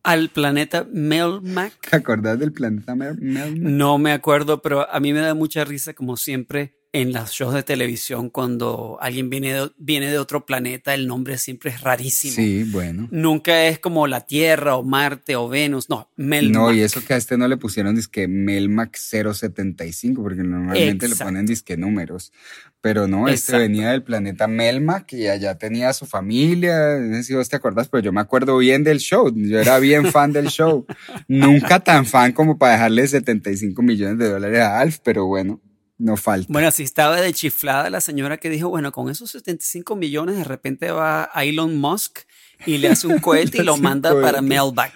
Al 0.04 0.30
planeta 0.30 0.88
Melmac. 0.92 1.74
¿Te 1.90 1.98
acordás 1.98 2.40
del 2.40 2.54
planeta 2.54 2.96
Melmac? 2.96 3.52
No 3.52 3.98
me 3.98 4.12
acuerdo, 4.12 4.62
pero 4.62 4.90
a 4.90 5.00
mí 5.00 5.14
me 5.14 5.20
da 5.20 5.34
mucha 5.34 5.66
risa, 5.66 5.94
como 5.94 6.18
siempre, 6.18 6.79
en 6.92 7.14
los 7.14 7.32
shows 7.32 7.54
de 7.54 7.62
televisión 7.62 8.30
cuando 8.32 8.98
alguien 9.00 9.30
viene 9.30 9.54
de, 9.54 9.72
viene 9.78 10.10
de 10.10 10.18
otro 10.18 10.46
planeta, 10.46 10.96
el 10.96 11.06
nombre 11.06 11.38
siempre 11.38 11.70
es 11.70 11.82
rarísimo. 11.82 12.34
Sí, 12.34 12.64
bueno. 12.64 13.08
Nunca 13.12 13.68
es 13.68 13.78
como 13.78 14.08
la 14.08 14.22
Tierra 14.22 14.76
o 14.76 14.84
Marte 14.84 15.36
o 15.36 15.48
Venus, 15.48 15.90
no, 15.90 16.10
Melmac. 16.16 16.54
No, 16.54 16.74
y 16.74 16.82
eso 16.82 17.04
que 17.06 17.14
a 17.14 17.18
este 17.18 17.38
no 17.38 17.48
le 17.48 17.58
pusieron 17.58 17.96
disque 17.96 18.28
Melmac 18.28 18.96
075, 18.98 20.22
porque 20.24 20.42
normalmente 20.44 21.08
le 21.08 21.16
ponen 21.16 21.46
disque 21.46 21.78
números. 21.78 22.34
Pero 22.82 23.08
no, 23.08 23.28
este 23.28 23.58
venía 23.58 23.92
del 23.92 24.04
planeta 24.04 24.48
Melmac 24.48 25.14
y 25.14 25.28
allá 25.28 25.58
tenía 25.58 25.94
su 25.94 26.06
familia. 26.08 26.98
No 26.98 27.16
sé 27.18 27.24
si 27.24 27.34
vos 27.36 27.50
te 27.50 27.58
acuerdas, 27.58 27.90
pero 27.90 28.02
yo 28.02 28.14
me 28.14 28.22
acuerdo 28.22 28.58
bien 28.58 28.84
del 28.84 29.00
show. 29.00 29.32
Yo 29.36 29.60
era 29.60 29.78
bien 29.80 30.06
fan 30.06 30.32
del 30.32 30.48
show. 30.48 30.88
Nunca 31.28 31.82
tan 31.82 32.06
fan 32.06 32.32
como 32.32 32.58
para 32.58 32.74
dejarle 32.74 33.08
75 33.08 33.82
millones 33.82 34.18
de 34.18 34.30
dólares 34.30 34.60
a 34.62 34.80
Alf, 34.80 35.00
pero 35.04 35.26
bueno. 35.26 35.62
No 36.00 36.16
falta. 36.16 36.48
Bueno, 36.52 36.72
si 36.72 36.84
estaba 36.84 37.20
de 37.20 37.34
chiflada 37.34 37.90
la 37.90 38.00
señora 38.00 38.38
que 38.38 38.50
dijo, 38.50 38.70
bueno, 38.70 38.94
con 38.94 39.10
esos 39.10 39.32
75 39.32 39.98
millones 39.98 40.38
de 40.38 40.46
repente 40.46 40.92
va 40.92 41.30
a 41.34 41.44
Elon 41.44 41.78
Musk 41.78 42.20
y 42.66 42.78
le 42.78 42.88
hace 42.88 43.08
un 43.08 43.20
cohete 43.20 43.62
y 43.62 43.66
lo 43.66 43.76
manda 43.76 44.20
para 44.22 44.42
Melback. 44.42 44.94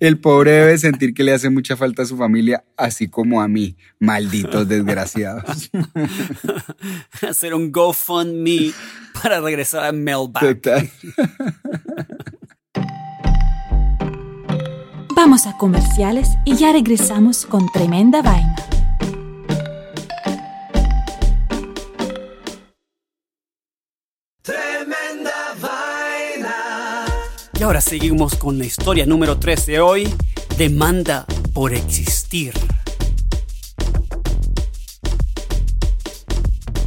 El 0.00 0.18
pobre 0.18 0.52
debe 0.52 0.78
sentir 0.78 1.12
que 1.12 1.22
le 1.22 1.34
hace 1.34 1.50
mucha 1.50 1.76
falta 1.76 2.02
a 2.02 2.06
su 2.06 2.16
familia, 2.16 2.64
así 2.78 3.08
como 3.08 3.42
a 3.42 3.48
mí, 3.48 3.76
malditos 3.98 4.66
desgraciados. 4.66 5.70
Hacer 7.28 7.52
un 7.52 7.70
GoFundMe 7.70 8.72
para 9.22 9.42
regresar 9.42 9.84
a 9.84 9.92
Melback. 9.92 10.66
Vamos 15.14 15.46
a 15.46 15.58
comerciales 15.58 16.30
y 16.46 16.56
ya 16.56 16.72
regresamos 16.72 17.44
con 17.44 17.70
tremenda 17.70 18.22
vaina. 18.22 18.56
Y 27.60 27.62
ahora 27.62 27.82
seguimos 27.82 28.36
con 28.36 28.58
la 28.58 28.64
historia 28.64 29.04
número 29.04 29.38
3 29.38 29.66
de 29.66 29.80
hoy, 29.80 30.08
demanda 30.56 31.26
por 31.52 31.74
existir. 31.74 32.54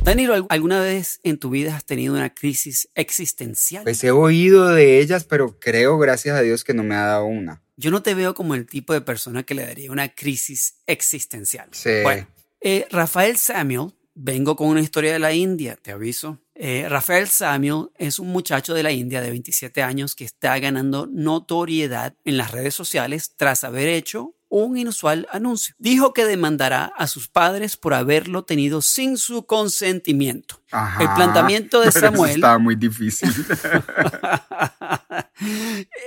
Danilo, 0.03 0.47
¿alguna 0.49 0.81
vez 0.81 1.19
en 1.21 1.37
tu 1.37 1.51
vida 1.51 1.75
has 1.75 1.85
tenido 1.85 2.15
una 2.15 2.33
crisis 2.33 2.89
existencial? 2.95 3.83
Pues 3.83 4.03
he 4.03 4.09
oído 4.09 4.69
de 4.69 4.99
ellas, 4.99 5.25
pero 5.25 5.59
creo, 5.59 5.99
gracias 5.99 6.35
a 6.35 6.41
Dios, 6.41 6.63
que 6.63 6.73
no 6.73 6.81
me 6.81 6.95
ha 6.95 7.05
dado 7.05 7.25
una. 7.25 7.61
Yo 7.77 7.91
no 7.91 8.01
te 8.01 8.15
veo 8.15 8.33
como 8.33 8.55
el 8.55 8.65
tipo 8.65 8.93
de 8.93 9.01
persona 9.01 9.43
que 9.43 9.53
le 9.53 9.67
daría 9.67 9.91
una 9.91 10.09
crisis 10.15 10.81
existencial. 10.87 11.69
Sí. 11.71 12.01
Bueno, 12.01 12.27
eh, 12.61 12.87
Rafael 12.89 13.37
Samuel, 13.37 13.93
vengo 14.15 14.55
con 14.55 14.69
una 14.69 14.81
historia 14.81 15.13
de 15.13 15.19
la 15.19 15.33
India, 15.33 15.77
te 15.79 15.91
aviso. 15.91 16.42
Eh, 16.55 16.85
Rafael 16.87 17.27
Samuel 17.27 17.89
es 17.97 18.19
un 18.19 18.27
muchacho 18.27 18.73
de 18.73 18.83
la 18.83 18.91
India 18.91 19.21
de 19.21 19.31
27 19.31 19.81
años 19.81 20.15
que 20.15 20.23
está 20.23 20.59
ganando 20.59 21.07
notoriedad 21.07 22.15
en 22.23 22.37
las 22.37 22.51
redes 22.51 22.75
sociales 22.75 23.33
tras 23.35 23.63
haber 23.63 23.87
hecho 23.87 24.35
un 24.49 24.77
inusual 24.77 25.27
anuncio. 25.31 25.73
Dijo 25.79 26.13
que 26.13 26.25
demandará 26.25 26.93
a 26.95 27.07
sus 27.07 27.27
padres 27.27 27.75
por 27.75 27.95
haberlo 27.95 28.43
tenido 28.45 28.83
sin 28.83 29.17
su 29.17 29.47
consentimiento. 29.47 30.61
el 30.99 31.09
planteamiento 31.15 31.81
de 31.81 31.91
Samuel 31.91 32.35
estaba 32.35 32.59
muy 32.59 32.75
difícil. 32.75 33.33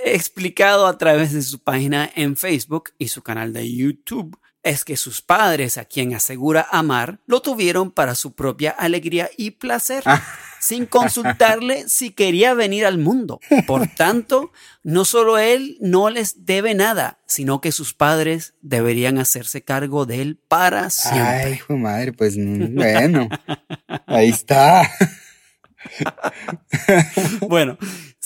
explicado 0.05 0.87
a 0.87 0.97
través 0.97 1.33
de 1.33 1.41
su 1.41 1.59
página 1.59 2.09
en 2.15 2.37
Facebook 2.37 2.91
y 2.97 3.09
su 3.09 3.21
canal 3.21 3.51
de 3.51 3.69
YouTube 3.69 4.39
es 4.67 4.83
que 4.83 4.97
sus 4.97 5.21
padres, 5.21 5.77
a 5.77 5.85
quien 5.85 6.13
asegura 6.13 6.67
amar, 6.71 7.19
lo 7.25 7.41
tuvieron 7.41 7.91
para 7.91 8.15
su 8.15 8.33
propia 8.33 8.71
alegría 8.71 9.29
y 9.37 9.51
placer, 9.51 10.03
ah. 10.05 10.23
sin 10.59 10.85
consultarle 10.85 11.83
si 11.87 12.11
quería 12.11 12.53
venir 12.53 12.85
al 12.85 12.97
mundo. 12.97 13.39
Por 13.65 13.87
tanto, 13.87 14.51
no 14.83 15.05
solo 15.05 15.37
él 15.37 15.77
no 15.79 16.09
les 16.09 16.45
debe 16.45 16.73
nada, 16.75 17.19
sino 17.25 17.61
que 17.61 17.71
sus 17.71 17.93
padres 17.93 18.53
deberían 18.61 19.17
hacerse 19.17 19.63
cargo 19.63 20.05
de 20.05 20.21
él 20.21 20.39
para 20.47 20.89
siempre. 20.89 21.23
Ay, 21.23 21.53
hijo 21.53 21.77
madre, 21.77 22.13
pues 22.13 22.35
bueno, 22.37 23.29
ahí 24.05 24.29
está. 24.29 24.91
bueno, 27.47 27.77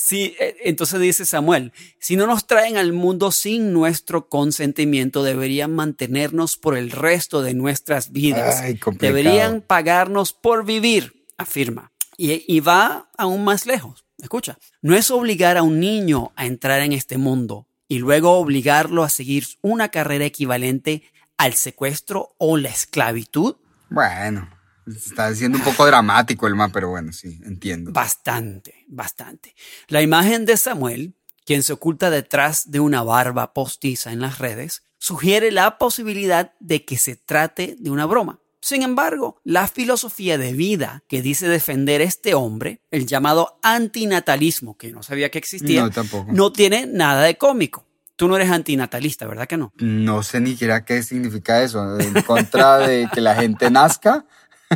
sí, 0.02 0.34
e, 0.38 0.56
entonces 0.64 1.00
dice 1.00 1.24
Samuel, 1.24 1.72
si 1.98 2.16
no 2.16 2.26
nos 2.26 2.46
traen 2.46 2.76
al 2.76 2.92
mundo 2.92 3.30
sin 3.30 3.72
nuestro 3.72 4.28
consentimiento, 4.28 5.22
deberían 5.22 5.74
mantenernos 5.74 6.56
por 6.56 6.76
el 6.76 6.90
resto 6.90 7.42
de 7.42 7.54
nuestras 7.54 8.10
vidas. 8.10 8.62
deberían 8.98 9.60
pagarnos 9.60 10.32
por 10.32 10.64
vivir, 10.64 11.24
afirma. 11.38 11.92
Y, 12.16 12.44
y 12.46 12.60
va 12.60 13.10
aún 13.16 13.44
más 13.44 13.66
lejos. 13.66 14.04
Escucha, 14.18 14.58
no 14.82 14.94
es 14.94 15.10
obligar 15.10 15.56
a 15.56 15.62
un 15.62 15.80
niño 15.80 16.32
a 16.36 16.46
entrar 16.46 16.80
en 16.82 16.92
este 16.92 17.18
mundo 17.18 17.66
y 17.88 17.98
luego 17.98 18.38
obligarlo 18.38 19.02
a 19.02 19.08
seguir 19.08 19.46
una 19.60 19.88
carrera 19.88 20.24
equivalente 20.24 21.02
al 21.36 21.54
secuestro 21.54 22.34
o 22.38 22.56
la 22.56 22.68
esclavitud. 22.68 23.56
Bueno, 23.90 24.48
está 24.86 25.34
siendo 25.34 25.58
un 25.58 25.64
poco 25.64 25.86
dramático 25.86 26.46
el 26.46 26.54
man, 26.54 26.70
pero 26.72 26.88
bueno, 26.90 27.12
sí, 27.12 27.40
entiendo. 27.44 27.92
Bastante, 27.92 28.84
bastante. 28.88 29.54
La 29.88 30.02
imagen 30.02 30.44
de 30.46 30.56
Samuel, 30.56 31.14
quien 31.44 31.62
se 31.62 31.72
oculta 31.72 32.10
detrás 32.10 32.70
de 32.70 32.80
una 32.80 33.02
barba 33.02 33.52
postiza 33.52 34.12
en 34.12 34.20
las 34.20 34.38
redes, 34.38 34.82
sugiere 34.98 35.50
la 35.50 35.78
posibilidad 35.78 36.52
de 36.60 36.84
que 36.84 36.96
se 36.96 37.16
trate 37.16 37.76
de 37.78 37.90
una 37.90 38.06
broma. 38.06 38.38
Sin 38.60 38.82
embargo, 38.82 39.40
la 39.42 39.66
filosofía 39.66 40.38
de 40.38 40.52
vida 40.52 41.02
que 41.08 41.20
dice 41.20 41.48
defender 41.48 42.00
este 42.00 42.34
hombre, 42.34 42.80
el 42.92 43.06
llamado 43.06 43.58
antinatalismo, 43.64 44.76
que 44.76 44.92
no 44.92 45.02
sabía 45.02 45.30
que 45.30 45.38
existía, 45.38 45.82
No, 45.82 45.90
tampoco. 45.90 46.32
no 46.32 46.52
tiene 46.52 46.86
nada 46.86 47.22
de 47.22 47.36
cómico. 47.36 47.86
Tú 48.14 48.28
no 48.28 48.36
eres 48.36 48.50
antinatalista, 48.50 49.26
¿verdad 49.26 49.48
que 49.48 49.56
no? 49.56 49.72
No 49.78 50.22
sé 50.22 50.38
ni 50.40 50.50
siquiera 50.52 50.84
qué 50.84 51.02
significa 51.02 51.62
eso. 51.62 51.98
En 51.98 52.22
contra 52.22 52.78
de 52.78 53.08
que 53.12 53.20
la 53.20 53.34
gente 53.34 53.68
nazca. 53.70 54.26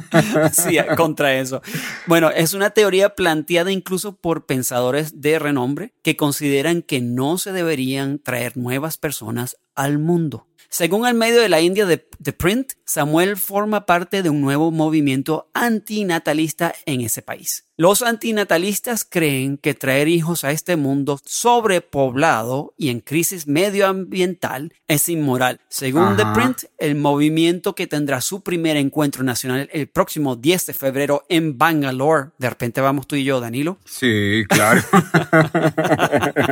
contra 0.97 1.35
eso. 1.35 1.63
Bueno, 2.07 2.31
es 2.31 2.55
una 2.55 2.71
teoría 2.71 3.15
planteada 3.15 3.71
incluso 3.73 4.17
por 4.17 4.47
pensadores 4.47 5.21
de 5.21 5.39
renombre 5.39 5.93
que 6.03 6.17
consideran 6.17 6.83
que 6.83 7.01
no 7.01 7.39
se 7.39 7.53
deberían 7.53 8.19
traer 8.19 8.57
nuevas 8.57 8.99
personas 8.99 9.57
al 9.75 9.99
mundo. 9.99 10.47
Según 10.77 11.07
el 11.07 11.15
medio 11.15 11.41
de 11.41 11.49
la 11.49 11.63
India 11.63 11.87
de 11.87 12.07
The 12.23 12.35
Print, 12.35 12.75
Samuel 12.85 13.39
forma 13.39 13.87
parte 13.87 14.23
de 14.23 14.29
un 14.29 14.43
nuevo 14.43 14.71
movimiento 14.71 15.49
antinatalista 15.55 16.75
en 16.85 17.01
ese 17.01 17.23
país. 17.23 17.65
Los 17.79 18.01
antinatalistas 18.01 19.05
creen 19.05 19.59
que 19.59 19.75
traer 19.75 20.09
hijos 20.09 20.45
a 20.45 20.51
este 20.51 20.77
mundo 20.77 21.21
sobrepoblado 21.25 22.73
y 22.79 22.89
en 22.89 23.01
crisis 23.01 23.47
medioambiental 23.47 24.73
es 24.89 25.11
inmoral. 25.11 25.61
Según 25.69 26.17
The. 26.17 26.25
Print, 26.35 26.65
el 26.79 26.95
movimiento 26.95 27.75
que 27.75 27.87
tendrá 27.87 28.23
su 28.23 28.43
primer 28.43 28.79
encuentro 28.79 29.25
nacional 29.25 29.69
el 29.73 29.89
próximo 29.89 30.37
10 30.37 30.67
de 30.67 30.73
febrero 30.73 31.27
en 31.29 31.59
Bangalore. 31.59 32.31
De 32.39 32.49
repente 32.49 32.81
vamos 32.81 33.07
tú 33.07 33.17
y 33.17 33.25
yo, 33.25 33.41
Danilo. 33.41 33.79
Sí, 33.85 34.45
claro. 34.49 34.81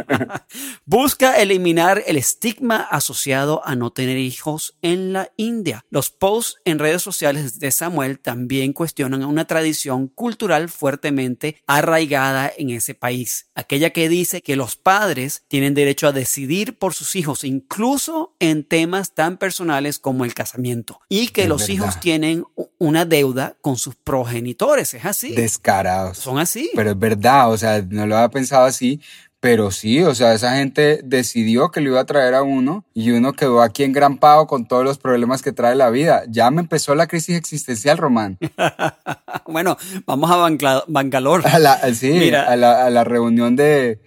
Busca 0.95 1.43
eliminar 1.43 2.05
el 2.07 2.17
estigma 2.17 2.77
asociado 2.77 3.67
a 3.67 3.75
no 3.75 3.91
tener 3.91 4.17
hijos 4.17 4.77
en 4.81 5.13
la 5.13 5.29
India. 5.37 5.85
Los 5.91 6.11
posts 6.11 6.61
en 6.65 6.79
redes 6.79 7.03
sociales 7.03 7.59
de 7.59 7.73
Samuel 7.73 8.21
también 8.21 8.73
cuestionan 8.73 9.25
una 9.25 9.45
tradición 9.45 10.07
cultural 10.07 10.69
fuertemente 10.69 11.61
arraigada 11.67 12.53
en 12.57 12.71
ese 12.71 12.95
país, 12.95 13.49
aquella 13.57 13.91
que 13.91 14.09
dice 14.09 14.41
que 14.41 14.55
los 14.55 14.77
padres 14.77 15.43
tienen 15.49 15.75
derecho 15.75 16.07
a 16.07 16.13
decidir 16.13 16.79
por 16.79 16.95
sus 16.95 17.17
hijos, 17.17 17.43
incluso 17.43 18.37
en 18.39 18.63
temas 18.63 19.15
tan 19.17 19.37
personales 19.37 19.99
como 19.99 20.25
el 20.25 20.33
casamiento, 20.33 21.01
y 21.09 21.31
que 21.31 21.43
Es 21.43 21.49
los 21.49 21.63
verdad. 21.63 21.75
hijos 21.75 21.99
tienen 21.99 22.45
una 22.79 23.05
deuda 23.05 23.57
con 23.63 23.79
sus 23.79 23.97
progenitores. 23.97 24.95
Es 24.95 25.05
así. 25.05 25.35
Descarados. 25.35 26.19
Son 26.19 26.39
así. 26.39 26.71
Pero 26.77 26.91
es 26.93 26.99
verdad, 27.01 27.51
o 27.51 27.59
sea, 27.59 27.83
no 27.83 28.07
lo 28.07 28.17
había 28.17 28.29
pensado 28.29 28.65
así, 28.65 29.01
pero 29.45 29.71
sí, 29.71 30.01
o 30.01 30.15
sea, 30.15 30.33
esa 30.33 30.57
gente 30.57 31.01
decidió 31.05 31.71
que 31.71 31.83
lo 31.83 31.91
iba 31.91 32.01
a 32.01 32.07
traer 32.07 32.33
a 32.33 32.43
uno 32.43 32.87
y 32.95 33.11
uno 33.11 33.35
quedó 33.35 33.61
aquí 33.61 33.83
engrampado 33.85 34.47
con 34.47 34.67
todos 34.67 34.85
los 34.85 34.97
problemas 34.97 35.43
que 35.43 35.53
trae 35.53 35.75
la 35.75 35.91
vida. 35.91 36.23
Ya 36.31 36.51
me 36.51 36.63
empezó 36.63 36.95
la 36.95 37.07
crisis 37.09 37.37
existencial, 37.37 37.99
Román. 37.99 38.39
bueno, 39.47 39.77
vamos 40.07 40.31
a 40.31 40.37
Bangla- 40.39 40.85
Bangalore. 40.89 41.47
A 41.47 41.59
la, 41.59 41.77
sí, 41.95 42.13
Mira. 42.13 42.51
a 42.51 42.57
la, 42.57 42.87
a 42.87 42.89
la 42.89 43.05
reunión 43.05 43.55
de, 43.55 44.01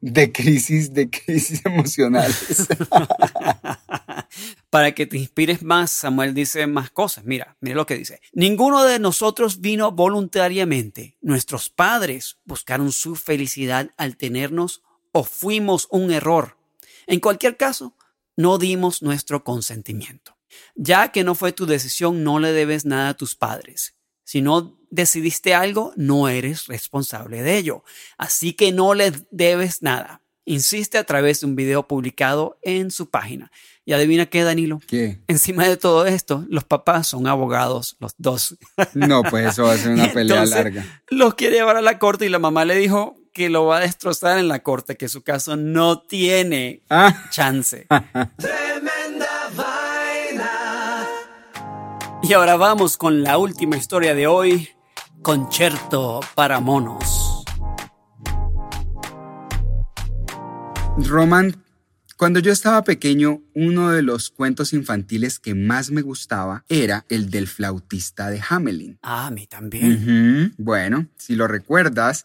de 0.00 0.30
crisis, 0.30 0.94
de 0.94 1.10
crisis 1.10 1.62
emocionales. 1.64 2.68
Para 4.74 4.90
que 4.92 5.06
te 5.06 5.16
inspires 5.16 5.62
más, 5.62 5.92
Samuel 5.92 6.34
dice 6.34 6.66
más 6.66 6.90
cosas. 6.90 7.24
Mira, 7.24 7.56
mira 7.60 7.76
lo 7.76 7.86
que 7.86 7.96
dice. 7.96 8.20
Ninguno 8.32 8.82
de 8.82 8.98
nosotros 8.98 9.60
vino 9.60 9.92
voluntariamente. 9.92 11.16
Nuestros 11.20 11.70
padres 11.70 12.38
buscaron 12.44 12.90
su 12.90 13.14
felicidad 13.14 13.92
al 13.96 14.16
tenernos 14.16 14.82
o 15.12 15.22
fuimos 15.22 15.86
un 15.92 16.10
error. 16.10 16.56
En 17.06 17.20
cualquier 17.20 17.56
caso, 17.56 17.94
no 18.36 18.58
dimos 18.58 19.00
nuestro 19.00 19.44
consentimiento. 19.44 20.36
Ya 20.74 21.12
que 21.12 21.22
no 21.22 21.36
fue 21.36 21.52
tu 21.52 21.66
decisión, 21.66 22.24
no 22.24 22.40
le 22.40 22.50
debes 22.50 22.84
nada 22.84 23.10
a 23.10 23.16
tus 23.16 23.36
padres. 23.36 23.94
Si 24.24 24.42
no 24.42 24.76
decidiste 24.90 25.54
algo, 25.54 25.92
no 25.94 26.28
eres 26.28 26.66
responsable 26.66 27.42
de 27.42 27.58
ello. 27.58 27.84
Así 28.18 28.54
que 28.54 28.72
no 28.72 28.94
le 28.94 29.12
debes 29.30 29.82
nada. 29.82 30.20
Insiste 30.46 30.98
a 30.98 31.04
través 31.04 31.40
de 31.40 31.46
un 31.46 31.56
video 31.56 31.88
publicado 31.88 32.58
en 32.62 32.90
su 32.90 33.08
página. 33.08 33.50
Y 33.86 33.92
adivina 33.92 34.24
qué, 34.26 34.42
Danilo. 34.44 34.80
¿Qué? 34.86 35.20
Encima 35.28 35.64
de 35.68 35.76
todo 35.76 36.06
esto, 36.06 36.44
los 36.48 36.64
papás 36.64 37.06
son 37.08 37.26
abogados, 37.26 37.96
los 38.00 38.14
dos. 38.16 38.56
No, 38.94 39.22
pues 39.22 39.48
eso 39.48 39.64
va 39.64 39.72
a 39.74 39.76
ser 39.76 39.92
una 39.92 40.10
pelea 40.12 40.36
Entonces, 40.42 40.56
larga. 40.64 41.02
Los 41.10 41.34
quiere 41.34 41.56
llevar 41.56 41.76
a 41.76 41.82
la 41.82 41.98
corte 41.98 42.24
y 42.24 42.28
la 42.30 42.38
mamá 42.38 42.64
le 42.64 42.76
dijo 42.76 43.16
que 43.34 43.50
lo 43.50 43.66
va 43.66 43.78
a 43.78 43.80
destrozar 43.80 44.38
en 44.38 44.48
la 44.48 44.60
corte, 44.62 44.96
que 44.96 45.08
su 45.08 45.22
caso 45.22 45.56
no 45.56 46.00
tiene 46.00 46.82
Ah, 46.88 47.26
chance. 47.30 47.86
Tremenda 48.38 49.50
vaina. 49.54 51.06
Y 52.22 52.32
ahora 52.32 52.56
vamos 52.56 52.96
con 52.96 53.22
la 53.22 53.36
última 53.38 53.76
historia 53.76 54.14
de 54.14 54.26
hoy, 54.26 54.68
Concierto 55.20 56.20
para 56.34 56.60
monos. 56.60 57.44
Román, 60.98 61.63
cuando 62.16 62.38
yo 62.38 62.52
estaba 62.52 62.84
pequeño, 62.84 63.42
uno 63.54 63.90
de 63.90 64.02
los 64.02 64.30
cuentos 64.30 64.72
infantiles 64.72 65.38
que 65.38 65.54
más 65.54 65.90
me 65.90 66.02
gustaba 66.02 66.64
era 66.68 67.04
el 67.08 67.30
del 67.30 67.48
flautista 67.48 68.30
de 68.30 68.42
Hamelin. 68.48 68.98
Ah, 69.02 69.26
a 69.26 69.30
mí 69.30 69.46
también. 69.46 70.54
Bueno, 70.56 71.08
si 71.16 71.34
lo 71.34 71.48
recuerdas, 71.48 72.24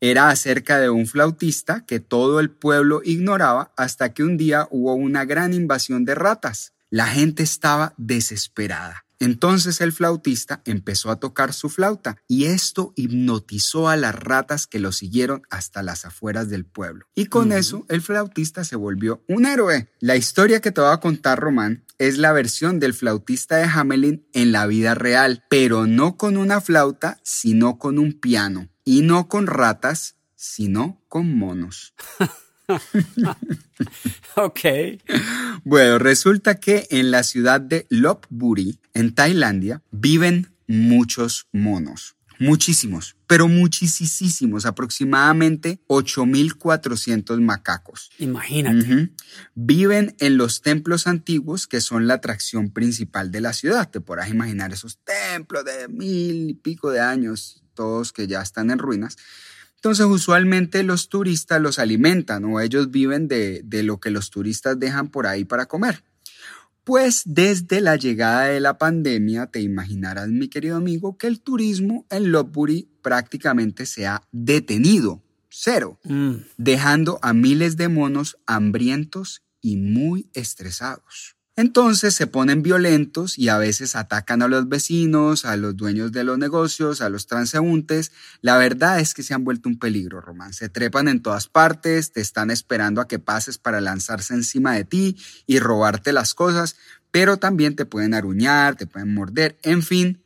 era 0.00 0.28
acerca 0.30 0.78
de 0.78 0.90
un 0.90 1.06
flautista 1.06 1.84
que 1.84 2.00
todo 2.00 2.40
el 2.40 2.50
pueblo 2.50 3.00
ignoraba 3.04 3.72
hasta 3.76 4.12
que 4.12 4.22
un 4.22 4.36
día 4.36 4.68
hubo 4.70 4.94
una 4.94 5.24
gran 5.24 5.54
invasión 5.54 6.04
de 6.04 6.14
ratas. 6.14 6.72
La 6.90 7.06
gente 7.06 7.42
estaba 7.42 7.94
desesperada. 7.96 9.04
Entonces 9.20 9.80
el 9.80 9.92
flautista 9.92 10.62
empezó 10.64 11.10
a 11.10 11.20
tocar 11.20 11.52
su 11.52 11.68
flauta 11.68 12.16
y 12.28 12.44
esto 12.44 12.92
hipnotizó 12.96 13.88
a 13.88 13.96
las 13.96 14.14
ratas 14.14 14.66
que 14.66 14.78
lo 14.78 14.92
siguieron 14.92 15.42
hasta 15.50 15.82
las 15.82 16.04
afueras 16.04 16.48
del 16.48 16.64
pueblo. 16.64 17.06
Y 17.14 17.26
con 17.26 17.52
eso 17.52 17.84
el 17.88 18.00
flautista 18.00 18.64
se 18.64 18.76
volvió 18.76 19.24
un 19.28 19.46
héroe. 19.46 19.90
La 20.00 20.16
historia 20.16 20.60
que 20.60 20.72
te 20.72 20.80
voy 20.80 20.92
a 20.92 21.00
contar, 21.00 21.40
Román, 21.40 21.84
es 21.98 22.18
la 22.18 22.32
versión 22.32 22.78
del 22.78 22.94
flautista 22.94 23.56
de 23.56 23.64
Hamelin 23.64 24.26
en 24.32 24.52
la 24.52 24.66
vida 24.66 24.94
real, 24.94 25.44
pero 25.50 25.86
no 25.86 26.16
con 26.16 26.36
una 26.36 26.60
flauta, 26.60 27.18
sino 27.24 27.78
con 27.78 27.98
un 27.98 28.12
piano. 28.12 28.68
Y 28.84 29.02
no 29.02 29.28
con 29.28 29.46
ratas, 29.46 30.14
sino 30.36 31.02
con 31.08 31.36
monos. 31.36 31.94
Ok. 34.36 34.60
Bueno, 35.64 35.98
resulta 35.98 36.60
que 36.60 36.86
en 36.90 37.10
la 37.10 37.22
ciudad 37.22 37.60
de 37.60 37.86
Lopburi, 37.88 38.78
en 38.94 39.14
Tailandia, 39.14 39.82
viven 39.90 40.52
muchos 40.66 41.48
monos. 41.52 42.16
Muchísimos, 42.40 43.16
pero 43.26 43.48
muchísimos, 43.48 44.64
aproximadamente 44.64 45.80
8.400 45.88 47.40
macacos. 47.40 48.10
Imagínate. 48.18 49.10
Viven 49.56 50.14
en 50.20 50.36
los 50.36 50.62
templos 50.62 51.08
antiguos 51.08 51.66
que 51.66 51.80
son 51.80 52.06
la 52.06 52.14
atracción 52.14 52.70
principal 52.70 53.32
de 53.32 53.40
la 53.40 53.52
ciudad. 53.52 53.90
Te 53.90 54.00
podrás 54.00 54.30
imaginar 54.30 54.72
esos 54.72 54.98
templos 54.98 55.64
de 55.64 55.88
mil 55.88 56.50
y 56.50 56.54
pico 56.54 56.90
de 56.90 57.00
años, 57.00 57.64
todos 57.74 58.12
que 58.12 58.28
ya 58.28 58.40
están 58.40 58.70
en 58.70 58.78
ruinas. 58.78 59.16
Entonces, 59.78 60.06
usualmente 60.06 60.82
los 60.82 61.08
turistas 61.08 61.62
los 61.62 61.78
alimentan 61.78 62.44
o 62.44 62.60
ellos 62.60 62.90
viven 62.90 63.28
de, 63.28 63.62
de 63.64 63.84
lo 63.84 64.00
que 64.00 64.10
los 64.10 64.30
turistas 64.30 64.78
dejan 64.78 65.08
por 65.08 65.28
ahí 65.28 65.44
para 65.44 65.66
comer. 65.66 66.02
Pues 66.82 67.22
desde 67.26 67.80
la 67.80 67.96
llegada 67.96 68.46
de 68.46 68.60
la 68.60 68.76
pandemia, 68.76 69.46
te 69.46 69.60
imaginarás, 69.60 70.28
mi 70.28 70.48
querido 70.48 70.76
amigo, 70.76 71.16
que 71.16 71.28
el 71.28 71.40
turismo 71.40 72.06
en 72.10 72.32
Lopburi 72.32 72.88
prácticamente 73.02 73.86
se 73.86 74.06
ha 74.06 74.22
detenido, 74.32 75.22
cero, 75.48 76.00
Mm, 76.02 76.36
dejando 76.56 77.18
a 77.22 77.32
miles 77.32 77.76
de 77.76 77.88
monos 77.88 78.38
hambrientos 78.46 79.42
y 79.60 79.76
muy 79.76 80.28
estresados. 80.34 81.37
Entonces 81.58 82.14
se 82.14 82.28
ponen 82.28 82.62
violentos 82.62 83.36
y 83.36 83.48
a 83.48 83.58
veces 83.58 83.96
atacan 83.96 84.42
a 84.42 84.46
los 84.46 84.68
vecinos, 84.68 85.44
a 85.44 85.56
los 85.56 85.76
dueños 85.76 86.12
de 86.12 86.22
los 86.22 86.38
negocios, 86.38 87.00
a 87.00 87.08
los 87.08 87.26
transeúntes. 87.26 88.12
La 88.42 88.56
verdad 88.58 89.00
es 89.00 89.12
que 89.12 89.24
se 89.24 89.34
han 89.34 89.42
vuelto 89.42 89.68
un 89.68 89.76
peligro, 89.76 90.20
Román. 90.20 90.52
Se 90.52 90.68
trepan 90.68 91.08
en 91.08 91.20
todas 91.20 91.48
partes, 91.48 92.12
te 92.12 92.20
están 92.20 92.52
esperando 92.52 93.00
a 93.00 93.08
que 93.08 93.18
pases 93.18 93.58
para 93.58 93.80
lanzarse 93.80 94.34
encima 94.34 94.74
de 94.74 94.84
ti 94.84 95.16
y 95.48 95.58
robarte 95.58 96.12
las 96.12 96.32
cosas, 96.32 96.76
pero 97.10 97.38
también 97.38 97.74
te 97.74 97.86
pueden 97.86 98.14
aruñar, 98.14 98.76
te 98.76 98.86
pueden 98.86 99.12
morder, 99.12 99.58
en 99.62 99.82
fin, 99.82 100.22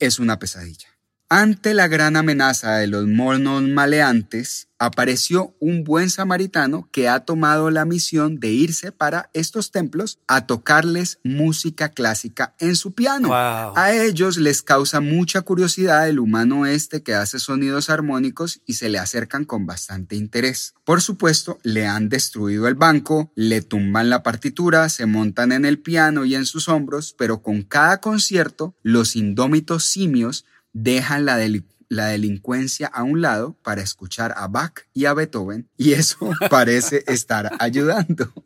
es 0.00 0.18
una 0.18 0.40
pesadilla. 0.40 0.91
Ante 1.34 1.72
la 1.72 1.88
gran 1.88 2.16
amenaza 2.16 2.76
de 2.76 2.86
los 2.86 3.06
monos 3.06 3.62
maleantes, 3.62 4.68
apareció 4.78 5.56
un 5.60 5.82
buen 5.82 6.10
samaritano 6.10 6.90
que 6.92 7.08
ha 7.08 7.20
tomado 7.20 7.70
la 7.70 7.86
misión 7.86 8.38
de 8.38 8.50
irse 8.50 8.92
para 8.92 9.30
estos 9.32 9.70
templos 9.70 10.18
a 10.26 10.46
tocarles 10.46 11.20
música 11.24 11.88
clásica 11.88 12.54
en 12.58 12.76
su 12.76 12.92
piano. 12.92 13.28
Wow. 13.28 13.72
A 13.76 13.94
ellos 13.94 14.36
les 14.36 14.60
causa 14.60 15.00
mucha 15.00 15.40
curiosidad 15.40 16.06
el 16.06 16.18
humano 16.18 16.66
este 16.66 17.02
que 17.02 17.14
hace 17.14 17.38
sonidos 17.38 17.88
armónicos 17.88 18.60
y 18.66 18.74
se 18.74 18.90
le 18.90 18.98
acercan 18.98 19.46
con 19.46 19.64
bastante 19.64 20.16
interés. 20.16 20.74
Por 20.84 21.00
supuesto, 21.00 21.58
le 21.62 21.86
han 21.86 22.10
destruido 22.10 22.68
el 22.68 22.74
banco, 22.74 23.32
le 23.36 23.62
tumban 23.62 24.10
la 24.10 24.22
partitura, 24.22 24.90
se 24.90 25.06
montan 25.06 25.52
en 25.52 25.64
el 25.64 25.78
piano 25.78 26.26
y 26.26 26.34
en 26.34 26.44
sus 26.44 26.68
hombros, 26.68 27.14
pero 27.16 27.40
con 27.40 27.62
cada 27.62 28.02
concierto, 28.02 28.74
los 28.82 29.16
indómitos 29.16 29.84
simios 29.84 30.44
dejan 30.72 31.24
la, 31.24 31.38
deli- 31.38 31.64
la 31.88 32.06
delincuencia 32.06 32.86
a 32.86 33.02
un 33.02 33.20
lado 33.20 33.56
para 33.62 33.82
escuchar 33.82 34.34
a 34.36 34.48
Bach 34.48 34.86
y 34.92 35.04
a 35.06 35.14
Beethoven 35.14 35.68
y 35.76 35.92
eso 35.92 36.30
parece 36.50 37.04
estar 37.06 37.50
ayudando. 37.58 38.32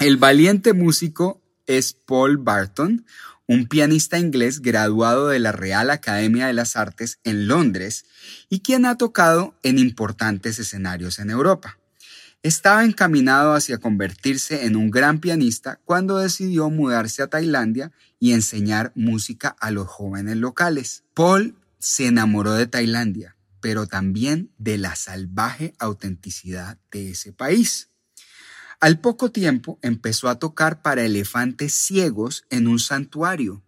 El 0.00 0.16
valiente 0.16 0.72
músico 0.72 1.40
es 1.66 1.92
Paul 1.92 2.38
Barton, 2.38 3.06
un 3.46 3.66
pianista 3.68 4.18
inglés 4.18 4.60
graduado 4.60 5.28
de 5.28 5.38
la 5.38 5.52
Real 5.52 5.90
Academia 5.90 6.46
de 6.46 6.52
las 6.54 6.76
Artes 6.76 7.18
en 7.24 7.46
Londres 7.46 8.04
y 8.48 8.60
quien 8.60 8.86
ha 8.86 8.96
tocado 8.96 9.54
en 9.62 9.78
importantes 9.78 10.58
escenarios 10.58 11.18
en 11.18 11.30
Europa. 11.30 11.78
Estaba 12.44 12.84
encaminado 12.84 13.54
hacia 13.54 13.78
convertirse 13.78 14.66
en 14.66 14.76
un 14.76 14.90
gran 14.90 15.18
pianista 15.18 15.80
cuando 15.86 16.18
decidió 16.18 16.68
mudarse 16.68 17.22
a 17.22 17.28
Tailandia 17.28 17.90
y 18.20 18.34
enseñar 18.34 18.92
música 18.94 19.56
a 19.60 19.70
los 19.70 19.88
jóvenes 19.88 20.36
locales. 20.36 21.04
Paul 21.14 21.56
se 21.78 22.06
enamoró 22.06 22.52
de 22.52 22.66
Tailandia, 22.66 23.38
pero 23.62 23.86
también 23.86 24.50
de 24.58 24.76
la 24.76 24.94
salvaje 24.94 25.72
autenticidad 25.78 26.76
de 26.90 27.12
ese 27.12 27.32
país. 27.32 27.88
Al 28.78 29.00
poco 29.00 29.30
tiempo 29.30 29.78
empezó 29.80 30.28
a 30.28 30.38
tocar 30.38 30.82
para 30.82 31.02
elefantes 31.02 31.72
ciegos 31.72 32.44
en 32.50 32.68
un 32.68 32.78
santuario, 32.78 33.62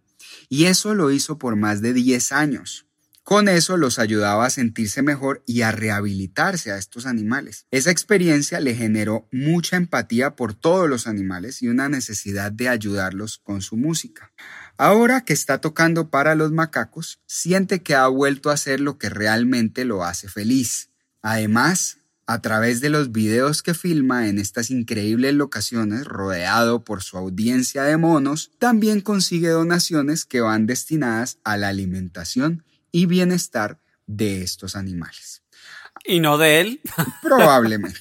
y 0.49 0.65
eso 0.65 0.93
lo 0.93 1.09
hizo 1.09 1.39
por 1.39 1.55
más 1.55 1.81
de 1.81 1.93
10 1.93 2.31
años. 2.31 2.86
Con 3.27 3.49
eso 3.49 3.75
los 3.75 3.99
ayudaba 3.99 4.45
a 4.45 4.49
sentirse 4.49 5.01
mejor 5.01 5.43
y 5.45 5.63
a 5.63 5.73
rehabilitarse 5.73 6.71
a 6.71 6.77
estos 6.77 7.05
animales. 7.05 7.65
Esa 7.71 7.91
experiencia 7.91 8.61
le 8.61 8.73
generó 8.73 9.27
mucha 9.33 9.75
empatía 9.75 10.37
por 10.37 10.53
todos 10.53 10.87
los 10.87 11.07
animales 11.07 11.61
y 11.61 11.67
una 11.67 11.89
necesidad 11.89 12.53
de 12.53 12.69
ayudarlos 12.69 13.37
con 13.39 13.61
su 13.61 13.75
música. 13.75 14.31
Ahora 14.77 15.25
que 15.25 15.33
está 15.33 15.59
tocando 15.59 16.09
para 16.09 16.35
los 16.35 16.53
macacos, 16.53 17.19
siente 17.25 17.83
que 17.83 17.95
ha 17.95 18.07
vuelto 18.07 18.49
a 18.49 18.53
hacer 18.53 18.79
lo 18.79 18.97
que 18.97 19.09
realmente 19.09 19.83
lo 19.83 20.05
hace 20.05 20.29
feliz. 20.29 20.91
Además, 21.21 21.97
a 22.27 22.41
través 22.41 22.79
de 22.79 22.89
los 22.89 23.11
videos 23.11 23.61
que 23.61 23.73
filma 23.73 24.29
en 24.29 24.39
estas 24.39 24.71
increíbles 24.71 25.33
locaciones, 25.33 26.05
rodeado 26.05 26.85
por 26.85 27.03
su 27.03 27.17
audiencia 27.17 27.83
de 27.83 27.97
monos, 27.97 28.51
también 28.57 29.01
consigue 29.01 29.49
donaciones 29.49 30.23
que 30.23 30.39
van 30.39 30.65
destinadas 30.65 31.39
a 31.43 31.57
la 31.57 31.67
alimentación 31.67 32.63
y 32.97 33.05
bienestar 33.05 33.79
de 34.07 34.41
estos 34.41 34.75
animales. 34.75 35.43
Y 36.03 36.19
no 36.19 36.39
de 36.39 36.61
él. 36.61 36.81
Probablemente. 37.21 37.99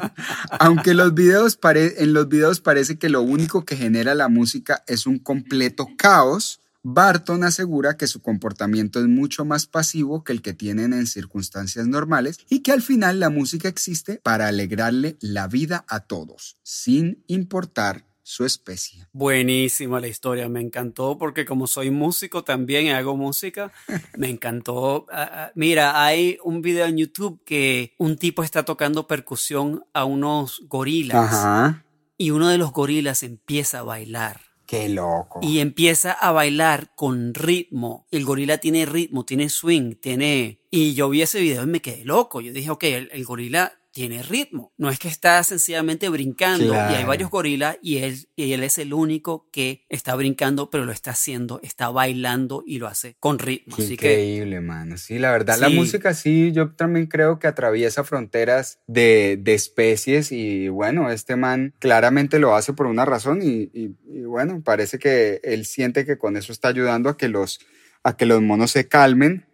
Aunque 0.60 0.94
los 0.94 1.12
videos 1.12 1.56
pare- 1.56 2.02
en 2.02 2.12
los 2.12 2.28
videos 2.28 2.60
parece 2.60 2.98
que 2.98 3.08
lo 3.08 3.22
único 3.22 3.64
que 3.64 3.76
genera 3.76 4.14
la 4.14 4.28
música 4.28 4.84
es 4.86 5.06
un 5.06 5.18
completo 5.18 5.88
caos, 5.96 6.60
Barton 6.84 7.42
asegura 7.42 7.96
que 7.96 8.06
su 8.06 8.22
comportamiento 8.22 9.00
es 9.00 9.06
mucho 9.08 9.44
más 9.44 9.66
pasivo 9.66 10.22
que 10.22 10.32
el 10.32 10.40
que 10.40 10.54
tienen 10.54 10.92
en 10.92 11.08
circunstancias 11.08 11.88
normales 11.88 12.38
y 12.48 12.60
que 12.60 12.70
al 12.70 12.82
final 12.82 13.18
la 13.18 13.30
música 13.30 13.66
existe 13.68 14.20
para 14.22 14.46
alegrarle 14.46 15.16
la 15.20 15.48
vida 15.48 15.84
a 15.88 16.00
todos, 16.00 16.56
sin 16.62 17.24
importar 17.26 18.04
su 18.28 18.44
especie. 18.44 19.06
Buenísima 19.12 20.00
la 20.00 20.06
historia, 20.06 20.50
me 20.50 20.60
encantó 20.60 21.16
porque 21.16 21.46
como 21.46 21.66
soy 21.66 21.90
músico 21.90 22.44
también 22.44 22.84
y 22.84 22.90
hago 22.90 23.16
música, 23.16 23.72
me 24.18 24.28
encantó. 24.28 25.06
Ah, 25.10 25.30
ah, 25.32 25.52
Mira, 25.54 26.04
hay 26.04 26.36
un 26.44 26.60
video 26.60 26.84
en 26.84 26.98
YouTube 26.98 27.40
que 27.46 27.94
un 27.96 28.18
tipo 28.18 28.42
está 28.42 28.66
tocando 28.66 29.06
percusión 29.06 29.82
a 29.94 30.04
unos 30.04 30.60
gorilas 30.68 31.72
y 32.18 32.30
uno 32.30 32.48
de 32.48 32.58
los 32.58 32.70
gorilas 32.70 33.22
empieza 33.22 33.78
a 33.78 33.82
bailar. 33.84 34.42
Qué 34.66 34.90
loco. 34.90 35.40
y 35.40 35.60
empieza 35.60 36.12
a 36.12 36.30
bailar 36.30 36.92
con 36.94 37.32
ritmo. 37.32 38.06
El 38.10 38.26
gorila 38.26 38.58
tiene 38.58 38.84
ritmo, 38.84 39.24
tiene 39.24 39.48
swing, 39.48 39.94
tiene... 39.94 40.60
Y 40.70 40.92
yo 40.92 41.08
vi 41.08 41.22
ese 41.22 41.40
video 41.40 41.62
y 41.62 41.66
me 41.66 41.80
quedé 41.80 42.04
loco. 42.04 42.42
Yo 42.42 42.52
dije, 42.52 42.68
ok, 42.68 42.84
el, 42.84 43.08
el 43.10 43.24
gorila 43.24 43.72
tiene 43.98 44.22
ritmo. 44.22 44.72
No 44.76 44.90
es 44.90 44.98
que 45.00 45.08
está 45.08 45.42
sencillamente 45.42 46.08
brincando 46.08 46.72
y 46.72 46.94
hay 46.94 47.02
varios 47.04 47.30
gorilas 47.30 47.78
y 47.82 47.96
él, 47.96 48.28
y 48.36 48.52
él 48.52 48.62
es 48.62 48.78
el 48.78 48.94
único 48.94 49.48
que 49.50 49.82
está 49.88 50.14
brincando, 50.14 50.70
pero 50.70 50.84
lo 50.84 50.92
está 50.92 51.10
haciendo, 51.10 51.58
está 51.64 51.88
bailando 51.88 52.62
y 52.64 52.78
lo 52.78 52.86
hace 52.86 53.16
con 53.18 53.40
ritmo. 53.40 53.74
Qué 53.74 53.82
Así 53.82 53.96
que 53.96 54.12
increíble, 54.12 54.60
mano. 54.60 54.96
Sí, 54.98 55.18
la 55.18 55.32
verdad, 55.32 55.58
la 55.58 55.68
Sí. 55.68 55.74
música 55.74 56.14
sí, 56.14 56.52
yo 56.52 56.76
también 56.76 57.06
creo 57.08 57.40
que 57.40 57.48
atraviesa 57.48 58.04
fronteras 58.04 58.78
de, 58.86 59.36
de 59.42 59.54
especies 59.54 60.30
y 60.30 60.68
bueno, 60.68 61.10
este 61.10 61.34
man 61.34 61.74
claramente 61.80 62.38
lo 62.38 62.54
hace 62.54 62.72
por 62.74 62.86
una 62.86 63.04
razón 63.04 63.40
y, 63.42 63.68
y- 63.74 63.96
y, 64.08 64.20
bueno, 64.22 64.62
parece 64.64 65.00
que 65.00 65.40
él 65.42 65.66
siente 65.66 66.06
que 66.06 66.18
con 66.18 66.36
eso 66.36 66.52
está 66.52 66.68
ayudando 66.68 67.08
a 67.10 67.16
que 67.16 67.26
los, 67.28 67.58
a 68.04 68.16
que 68.16 68.26
los 68.26 68.40
monos 68.42 68.70
se 68.70 68.86
calmen, 68.86 69.44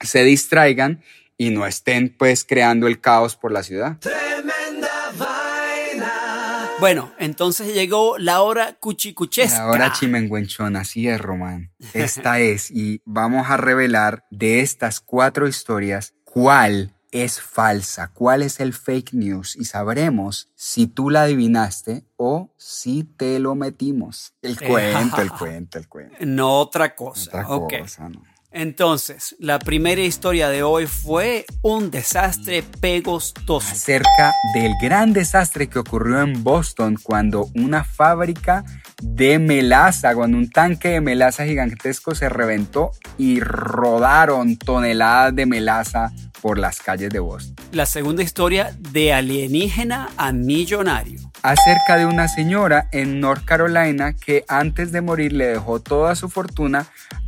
se 0.00 0.24
distraigan 0.24 1.02
y 1.36 1.50
no 1.50 1.66
estén 1.66 2.14
pues 2.16 2.44
creando 2.44 2.86
el 2.86 3.00
caos 3.00 3.36
por 3.36 3.52
la 3.52 3.62
ciudad. 3.62 3.98
Tremenda 3.98 5.12
vaina. 5.18 6.70
bueno, 6.80 7.12
entonces 7.18 7.74
llegó 7.74 8.18
la 8.18 8.40
hora 8.42 8.74
cuchicuchesca. 8.74 9.62
Ahora 9.62 9.92
chimenguenchón, 9.92 10.76
así 10.76 11.08
es, 11.08 11.20
Román. 11.20 11.72
Esta 11.92 12.38
es, 12.40 12.70
y 12.70 13.02
vamos 13.04 13.50
a 13.50 13.56
revelar 13.56 14.24
de 14.30 14.60
estas 14.60 15.00
cuatro 15.00 15.46
historias 15.46 16.14
cuál 16.24 16.96
es 17.12 17.40
falsa, 17.40 18.12
cuál 18.12 18.42
es 18.42 18.60
el 18.60 18.72
fake 18.72 19.14
news 19.14 19.56
y 19.56 19.64
sabremos 19.64 20.50
si 20.54 20.86
tú 20.86 21.08
la 21.08 21.22
adivinaste 21.22 22.04
o 22.16 22.52
si 22.58 23.04
te 23.04 23.38
lo 23.38 23.54
metimos. 23.54 24.34
El 24.42 24.58
cuento, 24.58 25.20
el 25.22 25.30
cuento, 25.30 25.78
el 25.78 25.88
cuento. 25.88 26.16
No 26.20 26.60
otra 26.60 26.94
cosa. 26.94 27.46
Otra 27.48 27.78
cosa, 27.80 28.08
¿no? 28.08 28.22
Entonces, 28.50 29.36
la 29.38 29.58
primera 29.58 30.00
historia 30.00 30.48
de 30.48 30.62
hoy 30.62 30.86
fue 30.86 31.44
un 31.62 31.90
desastre 31.90 32.62
pegostoso. 32.80 33.72
acerca 33.72 34.32
del 34.54 34.72
gran 34.80 35.12
desastre 35.12 35.68
que 35.68 35.78
ocurrió 35.78 36.20
en 36.20 36.42
Boston 36.42 36.96
cuando 37.02 37.48
una 37.54 37.84
fábrica 37.84 38.64
de 39.02 39.38
melaza, 39.38 40.14
cuando 40.14 40.38
un 40.38 40.50
tanque 40.50 40.88
de 40.88 41.00
melaza 41.00 41.44
gigantesco 41.44 42.14
se 42.14 42.28
reventó 42.28 42.92
y 43.18 43.40
rodaron 43.40 44.56
toneladas 44.56 45.34
de 45.34 45.46
melaza 45.46 46.12
por 46.40 46.58
las 46.58 46.80
calles 46.80 47.10
de 47.10 47.18
Boston. 47.18 47.56
La 47.72 47.86
segunda 47.86 48.22
historia 48.22 48.74
de 48.78 49.12
alienígena 49.12 50.10
a 50.16 50.32
millonario. 50.32 51.20
Acerca 51.42 51.96
de 51.96 52.06
una 52.06 52.28
señora 52.28 52.88
en 52.92 53.20
North 53.20 53.44
Carolina 53.44 54.14
que 54.14 54.44
antes 54.48 54.92
de 54.92 55.00
morir 55.00 55.32
le 55.32 55.46
dejó 55.46 55.80
toda 55.80 56.14
su 56.14 56.28
fortuna 56.28 56.86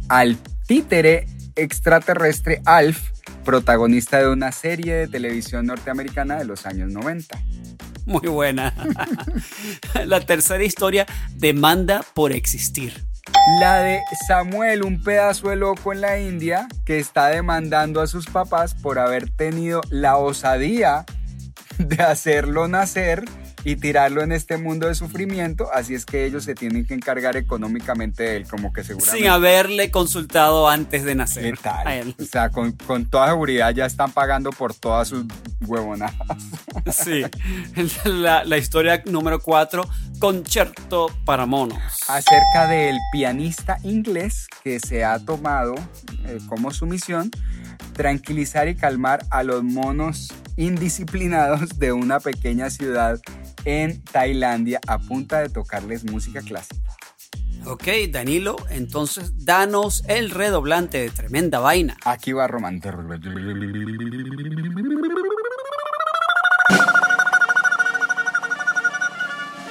al 0.09 0.39
títere 0.69 1.27
extraterrestre 1.57 2.61
Alf, 2.67 3.11
protagonista 3.43 4.19
de 4.19 4.29
una 4.29 4.53
serie 4.53 4.95
de 4.95 5.09
televisión 5.09 5.65
norteamericana 5.67 6.37
de 6.37 6.45
los 6.45 6.67
años 6.67 6.93
90. 6.93 7.41
Muy 8.05 8.29
buena. 8.29 8.75
la 10.05 10.21
tercera 10.21 10.63
historia 10.63 11.07
demanda 11.35 12.05
por 12.15 12.33
existir. 12.33 13.03
La 13.61 13.79
de 13.79 14.01
Samuel, 14.27 14.85
un 14.85 15.03
pedazo 15.03 15.49
de 15.49 15.57
loco 15.57 15.95
en 15.95 16.03
la 16.03 16.21
India, 16.21 16.69
que 16.85 16.99
está 16.99 17.29
demandando 17.29 18.03
a 18.03 18.07
sus 18.07 18.27
papás 18.27 18.75
por 18.75 18.99
haber 18.99 19.31
tenido 19.31 19.81
la 19.89 20.19
osadía 20.19 21.07
de 21.79 22.03
hacerlo 22.03 22.69
nacer 22.69 23.25
y 23.69 23.77
tirarlo 23.77 24.23
en 24.23 24.33
este 24.33 24.57
mundo 24.57 24.89
de 24.89 24.95
sufrimiento, 24.95 25.69
así 25.75 25.95
es 25.95 26.07
que 26.07 26.25
ellos 26.25 26.45
se 26.45 26.55
tienen 26.55 26.87
que 26.87 26.95
encargar 26.95 27.37
económicamente 27.37 28.23
de 28.23 28.37
él, 28.37 28.49
como 28.49 28.73
que 28.73 28.83
seguramente... 28.83 29.19
Sin 29.21 29.29
haberle 29.29 29.91
consultado 29.91 30.71
antes 30.71 31.05
de 31.05 31.11
¿Qué 31.11 31.15
nacer. 31.15 31.59
tal? 31.59 31.87
a 31.87 31.97
él. 31.97 32.15
O 32.19 32.25
sea, 32.25 32.49
con, 32.49 32.73
con 32.73 33.05
toda 33.05 33.27
seguridad 33.29 33.75
ya 33.75 33.85
están 33.85 34.11
pagando 34.13 34.53
por 34.53 34.73
todas 34.73 35.09
sus 35.09 35.27
huevonadas. 35.61 36.15
Sí. 36.93 37.23
La, 38.05 38.45
la 38.45 38.59
historia 38.59 39.03
número 39.07 39.41
cuatro, 39.41 39.85
concierto 40.19 41.09
para 41.25 41.47
monos. 41.47 41.79
acerca 42.09 42.67
del 42.69 42.97
pianista 43.13 43.79
inglés 43.83 44.47
que 44.63 44.81
se 44.81 45.05
ha 45.05 45.19
tomado 45.19 45.75
eh, 46.27 46.39
como 46.49 46.71
su 46.71 46.87
misión 46.87 47.31
tranquilizar 47.93 48.69
y 48.69 48.77
calmar 48.77 49.25
a 49.31 49.43
los 49.43 49.63
monos 49.63 50.33
indisciplinados 50.57 51.79
de 51.79 51.93
una 51.93 52.21
pequeña 52.21 52.71
ciudad 52.71 53.21
en 53.65 54.03
Tailandia 54.05 54.81
a 54.87 54.99
punta 54.99 55.41
de 55.41 55.49
tocarles 55.49 56.05
música 56.05 56.41
clásica. 56.41 56.81
Ok, 57.67 57.89
Danilo, 58.11 58.57
entonces 58.71 59.45
danos 59.45 60.05
el 60.09 60.31
redoblante 60.31 60.99
de 60.99 61.11
tremenda 61.11 61.59
vaina. 61.59 61.97
Aquí 62.05 62.33
va 62.33 62.47
Román. 62.47 62.81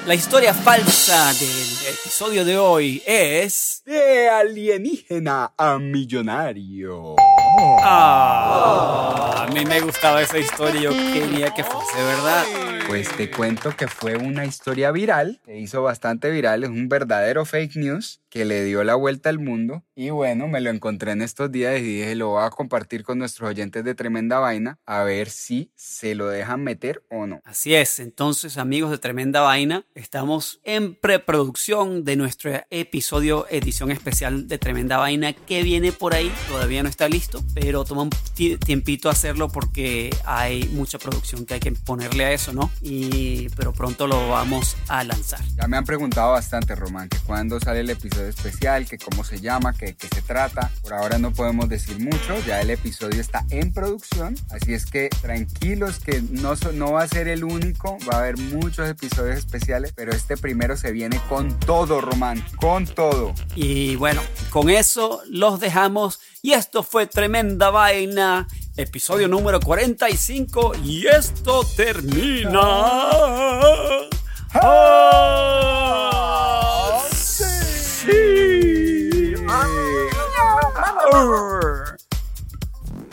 La 0.08 0.16
historia 0.16 0.54
falsa 0.54 1.34
del 1.34 1.94
episodio 1.94 2.46
de 2.46 2.58
hoy 2.58 3.04
es... 3.06 3.84
De 3.86 4.30
alienígena 4.30 5.52
a 5.58 5.78
millonario. 5.80 7.18
Ah, 7.60 9.46
a 9.48 9.52
mí 9.52 9.66
me 9.66 9.80
gustaba 9.82 10.22
esa 10.22 10.38
historia, 10.38 10.82
yo 10.82 10.92
quería 10.92 11.54
que 11.54 11.64
fuese 11.64 12.04
verdad. 12.04 12.46
Pues 12.88 13.10
te 13.18 13.30
cuento 13.30 13.76
que 13.76 13.88
fue 13.88 14.16
una 14.16 14.46
historia 14.46 14.92
viral, 14.92 15.42
se 15.46 15.58
hizo 15.58 15.84
bastante 15.84 16.30
viral, 16.30 16.64
es 16.64 16.70
un 16.70 16.88
verdadero 16.88 17.44
fake 17.44 17.76
news 17.76 18.22
que 18.30 18.46
le 18.46 18.64
dio 18.64 18.84
la 18.84 18.96
vuelta 18.96 19.30
al 19.30 19.40
mundo. 19.40 19.84
Y 19.96 20.10
bueno, 20.10 20.48
me 20.48 20.62
lo 20.62 20.70
encontré 20.70 21.12
en 21.12 21.22
estos 21.22 21.52
días 21.52 21.80
y 21.80 21.84
dije, 21.84 22.16
lo 22.16 22.30
voy 22.30 22.46
a 22.46 22.50
compartir 22.50 23.04
con 23.04 23.18
nuestros 23.18 23.50
oyentes 23.50 23.84
de 23.84 23.96
Tremenda 23.96 24.40
Vaina, 24.40 24.80
a 24.86 25.04
ver 25.04 25.30
si 25.30 25.72
se 25.76 26.16
lo 26.16 26.28
dejan 26.28 26.64
meter 26.64 27.04
o 27.10 27.26
no. 27.26 27.42
Así 27.44 27.76
es, 27.76 28.00
entonces 28.00 28.58
amigos 28.58 28.92
de 28.92 29.00
Tremenda 29.00 29.42
Vaina, 29.42 29.86
estamos 29.96 30.62
en 30.64 30.96
preproducción 30.96 32.04
de 32.06 32.16
nuestro 32.16 32.52
episodio 32.70 33.48
edición 33.50 33.92
especial 33.92 34.48
de 34.48 34.58
Tremenda 34.58 34.98
Vaina 34.98 35.34
que 35.34 35.64
viene 35.64 35.92
por 35.92 36.14
ahí, 36.14 36.32
todavía 36.48 36.84
no 36.84 36.90
está 36.90 37.10
listo, 37.10 37.44
pero 37.54 37.84
toma 37.86 38.04
un 38.04 38.10
tiempito 38.34 39.10
hacerlo 39.10 39.50
porque 39.50 40.16
hay 40.26 40.66
mucha 40.70 41.00
producción 41.00 41.46
que 41.46 41.56
hay 41.56 41.60
que 41.60 41.72
ponerle 41.72 42.26
a 42.26 42.32
eso, 42.32 42.54
¿no? 42.54 42.72
Y, 42.82 43.50
pero 43.50 43.74
pronto 43.74 44.08
lo 44.08 44.30
vamos 44.30 44.76
a 44.88 45.04
lanzar. 45.04 45.40
Ya 45.56 45.68
me 45.68 45.78
han 45.78 45.86
preguntado 45.86 46.32
bastante, 46.32 46.76
Román, 46.76 47.10
que 47.10 47.18
cuándo 47.20 47.60
sale 47.60 47.82
el 47.82 47.90
episodio 47.90 48.28
especial, 48.28 48.88
que 48.88 48.98
cómo 48.98 49.24
se 49.24 49.40
llama, 49.40 49.74
que 49.74 49.96
qué 49.96 50.08
se 50.08 50.22
trata. 50.22 50.72
Por 50.82 50.94
ahora 50.94 51.18
no 51.18 51.34
podemos 51.34 51.70
decir 51.70 52.00
mucho, 52.00 52.38
ya 52.46 52.62
el 52.62 52.70
episodio 52.70 53.20
está 53.20 53.46
en 53.50 53.74
producción, 53.74 54.36
así 54.52 54.74
es 54.74 54.86
que 54.86 55.10
tranquilos 55.22 56.00
que 56.00 56.22
no, 56.22 56.54
no 56.74 56.92
va 56.94 57.04
a 57.04 57.08
ser 57.08 57.28
el 57.28 57.44
único, 57.44 57.98
va 58.10 58.18
a 58.18 58.20
haber 58.20 58.38
muchos 58.38 58.88
episodios 58.90 59.38
especiales, 59.38 59.94
pero 59.96 60.12
este 60.12 60.38
primero 60.38 60.78
se 60.78 60.92
viene 60.92 61.20
con 61.30 61.60
todo, 61.60 62.02
Román, 62.02 62.44
con 62.58 62.86
todo. 62.86 63.34
Y 63.56 63.96
bueno, 63.96 64.22
con 64.50 64.70
eso 64.70 65.22
los 65.30 65.60
dejamos 65.60 66.20
y 66.42 66.54
esto 66.54 66.84
fue 66.84 67.08
tremenda 67.38 67.70
vaina 67.70 68.48
episodio 68.76 69.28
número 69.28 69.60
45 69.60 70.72
y 70.84 71.06
esto 71.06 71.64
termina. 71.76 72.50
¡Ah! 74.54 77.00
sí. 77.12 79.36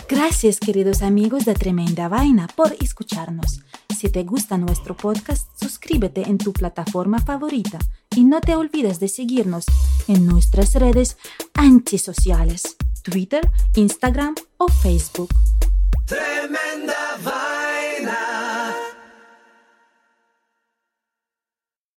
Gracias 0.09 0.59
queridos 0.59 1.03
amigos 1.03 1.45
de 1.45 1.53
Tremenda 1.53 2.09
Vaina 2.09 2.47
por 2.57 2.75
escucharnos. 2.81 3.61
Si 3.95 4.09
te 4.09 4.23
gusta 4.23 4.57
nuestro 4.57 4.97
podcast, 4.97 5.49
suscríbete 5.61 6.23
en 6.23 6.39
tu 6.39 6.55
plataforma 6.55 7.19
favorita 7.19 7.79
y 8.17 8.25
no 8.25 8.41
te 8.41 8.55
olvides 8.55 9.01
de 9.01 9.09
seguirnos 9.09 9.65
en 10.09 10.27
nuestras 10.27 10.75
redes 10.75 11.17
antisociales, 11.55 12.77
Twitter, 13.05 13.43
Instagram 13.77 14.35
o 14.59 14.69
Facebook. 14.71 15.31